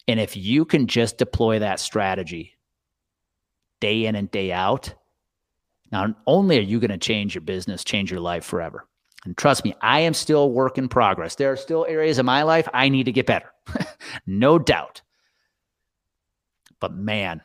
And 0.06 0.20
if 0.20 0.36
you 0.36 0.64
can 0.64 0.86
just 0.86 1.18
deploy 1.18 1.58
that 1.58 1.80
strategy 1.80 2.58
day 3.80 4.06
in 4.06 4.14
and 4.14 4.30
day 4.30 4.52
out, 4.52 4.94
not 5.90 6.10
only 6.26 6.58
are 6.58 6.62
you 6.62 6.80
going 6.80 6.90
to 6.90 6.98
change 6.98 7.34
your 7.34 7.42
business, 7.42 7.84
change 7.84 8.10
your 8.10 8.20
life 8.20 8.44
forever. 8.44 8.86
And 9.24 9.36
trust 9.36 9.64
me, 9.64 9.74
I 9.80 10.00
am 10.00 10.14
still 10.14 10.52
work 10.52 10.78
in 10.78 10.88
progress. 10.88 11.34
There 11.34 11.50
are 11.50 11.56
still 11.56 11.86
areas 11.88 12.18
of 12.18 12.26
my 12.26 12.42
life 12.42 12.68
I 12.72 12.88
need 12.88 13.04
to 13.04 13.12
get 13.12 13.26
better, 13.26 13.50
no 14.26 14.58
doubt. 14.58 15.02
But 16.80 16.94
man, 16.94 17.42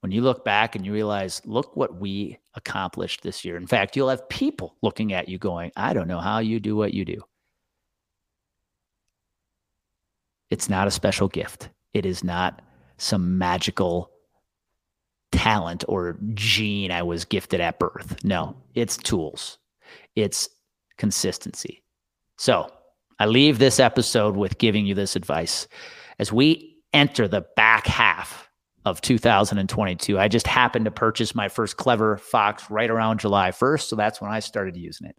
when 0.00 0.12
you 0.12 0.22
look 0.22 0.44
back 0.44 0.76
and 0.76 0.86
you 0.86 0.92
realize, 0.92 1.42
look 1.44 1.76
what 1.76 1.96
we 1.96 2.38
accomplished 2.54 3.22
this 3.22 3.44
year. 3.44 3.56
In 3.56 3.66
fact, 3.66 3.96
you'll 3.96 4.08
have 4.08 4.28
people 4.28 4.76
looking 4.80 5.12
at 5.12 5.28
you 5.28 5.38
going, 5.38 5.72
I 5.76 5.92
don't 5.92 6.08
know 6.08 6.20
how 6.20 6.38
you 6.38 6.60
do 6.60 6.76
what 6.76 6.94
you 6.94 7.04
do. 7.04 7.22
It's 10.50 10.68
not 10.68 10.86
a 10.86 10.92
special 10.92 11.28
gift. 11.28 11.68
It 11.92 12.06
is 12.06 12.22
not 12.22 12.62
some 12.96 13.38
magical 13.38 14.10
talent 15.32 15.84
or 15.88 16.18
gene 16.34 16.90
I 16.90 17.02
was 17.02 17.24
gifted 17.24 17.60
at 17.60 17.78
birth. 17.78 18.24
No, 18.24 18.56
it's 18.74 18.96
tools, 18.96 19.58
it's 20.16 20.48
consistency. 20.96 21.82
So 22.36 22.70
I 23.18 23.26
leave 23.26 23.58
this 23.58 23.80
episode 23.80 24.36
with 24.36 24.58
giving 24.58 24.86
you 24.86 24.94
this 24.94 25.16
advice. 25.16 25.66
As 26.18 26.32
we 26.32 26.76
enter 26.92 27.28
the 27.28 27.44
back 27.56 27.86
half 27.86 28.48
of 28.84 29.00
2022, 29.00 30.18
I 30.18 30.28
just 30.28 30.46
happened 30.46 30.84
to 30.84 30.90
purchase 30.90 31.34
my 31.34 31.48
first 31.48 31.76
Clever 31.76 32.16
Fox 32.16 32.70
right 32.70 32.90
around 32.90 33.20
July 33.20 33.50
1st. 33.50 33.82
So 33.82 33.96
that's 33.96 34.20
when 34.20 34.30
I 34.30 34.40
started 34.40 34.76
using 34.76 35.08
it. 35.08 35.16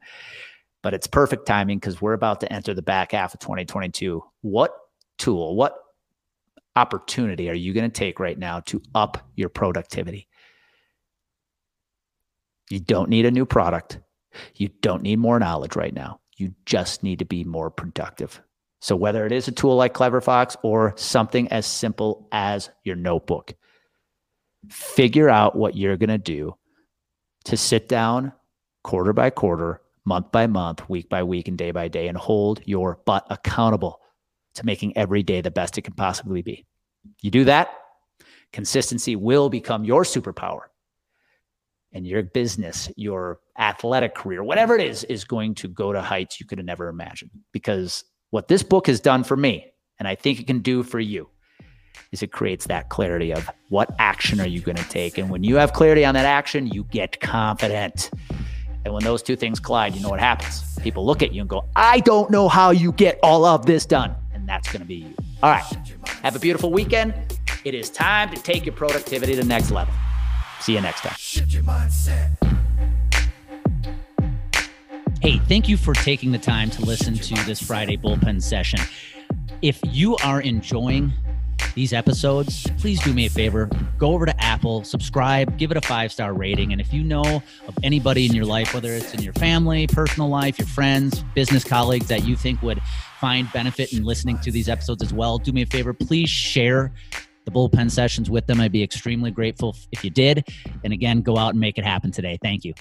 But 0.81 0.93
it's 0.93 1.07
perfect 1.07 1.45
timing 1.45 1.77
because 1.77 2.01
we're 2.01 2.13
about 2.13 2.39
to 2.39 2.51
enter 2.51 2.73
the 2.73 2.81
back 2.81 3.11
half 3.11 3.33
of 3.33 3.41
2022. 3.41 4.23
What 4.41 4.71
tool, 5.17 5.55
what 5.55 5.75
opportunity 6.79 7.49
are 7.49 7.53
you 7.53 7.73
going 7.73 7.89
to 7.89 7.99
take 7.99 8.19
right 8.19 8.39
now 8.39 8.61
to 8.61 8.81
up 8.95 9.29
your 9.35 9.49
productivity? 9.49 10.27
You 12.69 12.79
don't 12.79 13.09
need 13.09 13.25
a 13.25 13.31
new 13.31 13.45
product. 13.45 13.99
You 14.55 14.69
don't 14.81 15.03
need 15.03 15.19
more 15.19 15.39
knowledge 15.39 15.75
right 15.75 15.93
now. 15.93 16.21
You 16.37 16.53
just 16.65 17.03
need 17.03 17.19
to 17.19 17.25
be 17.25 17.43
more 17.43 17.69
productive. 17.69 18.41
So, 18.79 18.95
whether 18.95 19.25
it 19.25 19.33
is 19.33 19.47
a 19.47 19.51
tool 19.51 19.75
like 19.75 19.93
CleverFox 19.93 20.55
or 20.63 20.93
something 20.95 21.49
as 21.49 21.65
simple 21.65 22.29
as 22.31 22.69
your 22.85 22.95
notebook, 22.95 23.53
figure 24.69 25.29
out 25.29 25.55
what 25.57 25.75
you're 25.75 25.97
going 25.97 26.09
to 26.09 26.17
do 26.17 26.55
to 27.45 27.57
sit 27.57 27.89
down 27.89 28.31
quarter 28.83 29.11
by 29.11 29.31
quarter, 29.31 29.81
month 30.05 30.31
by 30.31 30.47
month, 30.47 30.87
week 30.89 31.09
by 31.09 31.23
week, 31.23 31.49
and 31.49 31.57
day 31.57 31.71
by 31.71 31.89
day 31.89 32.07
and 32.07 32.17
hold 32.17 32.61
your 32.65 32.99
butt 33.05 33.25
accountable 33.29 33.99
to 34.59 34.65
making 34.65 34.95
every 34.95 35.23
day 35.23 35.41
the 35.41 35.51
best 35.51 35.77
it 35.77 35.81
can 35.81 35.93
possibly 35.93 36.41
be. 36.41 36.65
You 37.21 37.31
do 37.31 37.45
that, 37.45 37.69
consistency 38.53 39.15
will 39.15 39.49
become 39.49 39.83
your 39.83 40.03
superpower. 40.03 40.61
And 41.91 42.05
your 42.05 42.21
business, 42.21 42.91
your 42.97 43.39
athletic 43.57 44.13
career, 44.13 44.43
whatever 44.43 44.75
it 44.75 44.81
is, 44.81 45.03
is 45.05 45.23
going 45.23 45.55
to 45.55 45.67
go 45.67 45.91
to 45.91 46.01
heights 46.01 46.39
you 46.39 46.45
could 46.45 46.59
have 46.59 46.65
never 46.65 46.87
imagined. 46.87 47.31
Because 47.51 48.03
what 48.29 48.47
this 48.47 48.61
book 48.61 48.85
has 48.85 48.99
done 48.99 49.23
for 49.23 49.35
me, 49.35 49.65
and 49.97 50.07
I 50.07 50.13
think 50.13 50.39
it 50.39 50.45
can 50.45 50.59
do 50.59 50.83
for 50.83 50.99
you, 50.99 51.29
is 52.11 52.21
it 52.21 52.31
creates 52.31 52.67
that 52.67 52.89
clarity 52.89 53.33
of 53.33 53.49
what 53.69 53.89
action 53.97 54.39
are 54.39 54.47
you 54.47 54.61
going 54.61 54.75
to 54.77 54.87
take. 54.89 55.17
And 55.17 55.31
when 55.31 55.43
you 55.43 55.55
have 55.55 55.73
clarity 55.73 56.05
on 56.05 56.13
that 56.13 56.25
action, 56.25 56.67
you 56.67 56.83
get 56.83 57.19
confident. 57.21 58.11
And 58.85 58.93
when 58.93 59.03
those 59.03 59.23
two 59.23 59.35
things 59.35 59.59
collide, 59.59 59.95
you 59.95 60.01
know 60.01 60.09
what 60.09 60.19
happens. 60.19 60.77
People 60.81 61.05
look 61.05 61.23
at 61.23 61.33
you 61.33 61.41
and 61.41 61.49
go, 61.49 61.65
I 61.75 62.01
don't 62.01 62.29
know 62.29 62.47
how 62.47 62.69
you 62.69 62.91
get 62.91 63.19
all 63.23 63.45
of 63.45 63.65
this 63.65 63.85
done. 63.85 64.15
That's 64.49 64.71
going 64.71 64.81
to 64.81 64.87
be 64.87 64.95
you. 64.95 65.13
All 65.43 65.51
right. 65.51 65.63
Have 66.23 66.35
a 66.35 66.39
beautiful 66.39 66.71
weekend. 66.71 67.13
It 67.65 67.75
is 67.75 67.91
time 67.91 68.33
to 68.33 68.41
take 68.41 68.65
your 68.65 68.73
productivity 68.73 69.35
to 69.35 69.41
the 69.41 69.47
next 69.47 69.69
level. 69.69 69.93
See 70.59 70.73
you 70.73 70.81
next 70.81 71.01
time. 71.01 71.13
Hey, 75.21 75.37
thank 75.47 75.69
you 75.69 75.77
for 75.77 75.93
taking 75.93 76.31
the 76.31 76.39
time 76.39 76.71
to 76.71 76.81
listen 76.81 77.13
to 77.13 77.35
this 77.45 77.61
Friday 77.61 77.95
bullpen 77.95 78.41
session. 78.41 78.79
If 79.61 79.79
you 79.85 80.15
are 80.23 80.41
enjoying 80.41 81.13
these 81.79 81.93
episodes, 81.93 82.67
please 82.77 83.01
do 83.03 83.13
me 83.13 83.25
a 83.25 83.29
favor. 83.29 83.69
Go 83.97 84.11
over 84.11 84.25
to 84.25 84.43
Apple, 84.43 84.83
subscribe, 84.83 85.57
give 85.57 85.71
it 85.71 85.77
a 85.77 85.81
five 85.81 86.11
star 86.11 86.33
rating. 86.33 86.73
And 86.73 86.81
if 86.81 86.91
you 86.91 87.05
know 87.05 87.41
of 87.67 87.77
anybody 87.83 88.25
in 88.25 88.33
your 88.33 88.43
life, 88.43 88.73
whether 88.73 88.91
it's 88.91 89.13
in 89.13 89.21
your 89.21 89.31
family, 89.31 89.87
personal 89.87 90.27
life, 90.27 90.59
your 90.59 90.67
friends, 90.67 91.23
business 91.35 91.63
colleagues 91.63 92.07
that 92.09 92.25
you 92.25 92.35
think 92.35 92.61
would 92.61 92.81
find 93.21 93.49
benefit 93.53 93.93
in 93.93 94.03
listening 94.03 94.37
to 94.39 94.51
these 94.51 94.67
episodes 94.67 95.01
as 95.01 95.13
well, 95.13 95.37
do 95.37 95.53
me 95.53 95.61
a 95.61 95.65
favor. 95.65 95.93
Please 95.93 96.29
share 96.29 96.91
the 97.45 97.51
bullpen 97.51 97.89
sessions 97.89 98.29
with 98.29 98.45
them. 98.45 98.59
I'd 98.59 98.73
be 98.73 98.83
extremely 98.83 99.31
grateful 99.31 99.73
if 99.93 100.03
you 100.03 100.09
did. 100.09 100.49
And 100.83 100.91
again, 100.91 101.21
go 101.21 101.37
out 101.37 101.51
and 101.51 101.61
make 101.61 101.77
it 101.77 101.85
happen 101.85 102.11
today. 102.11 102.37
Thank 102.41 102.65
you. 102.65 102.73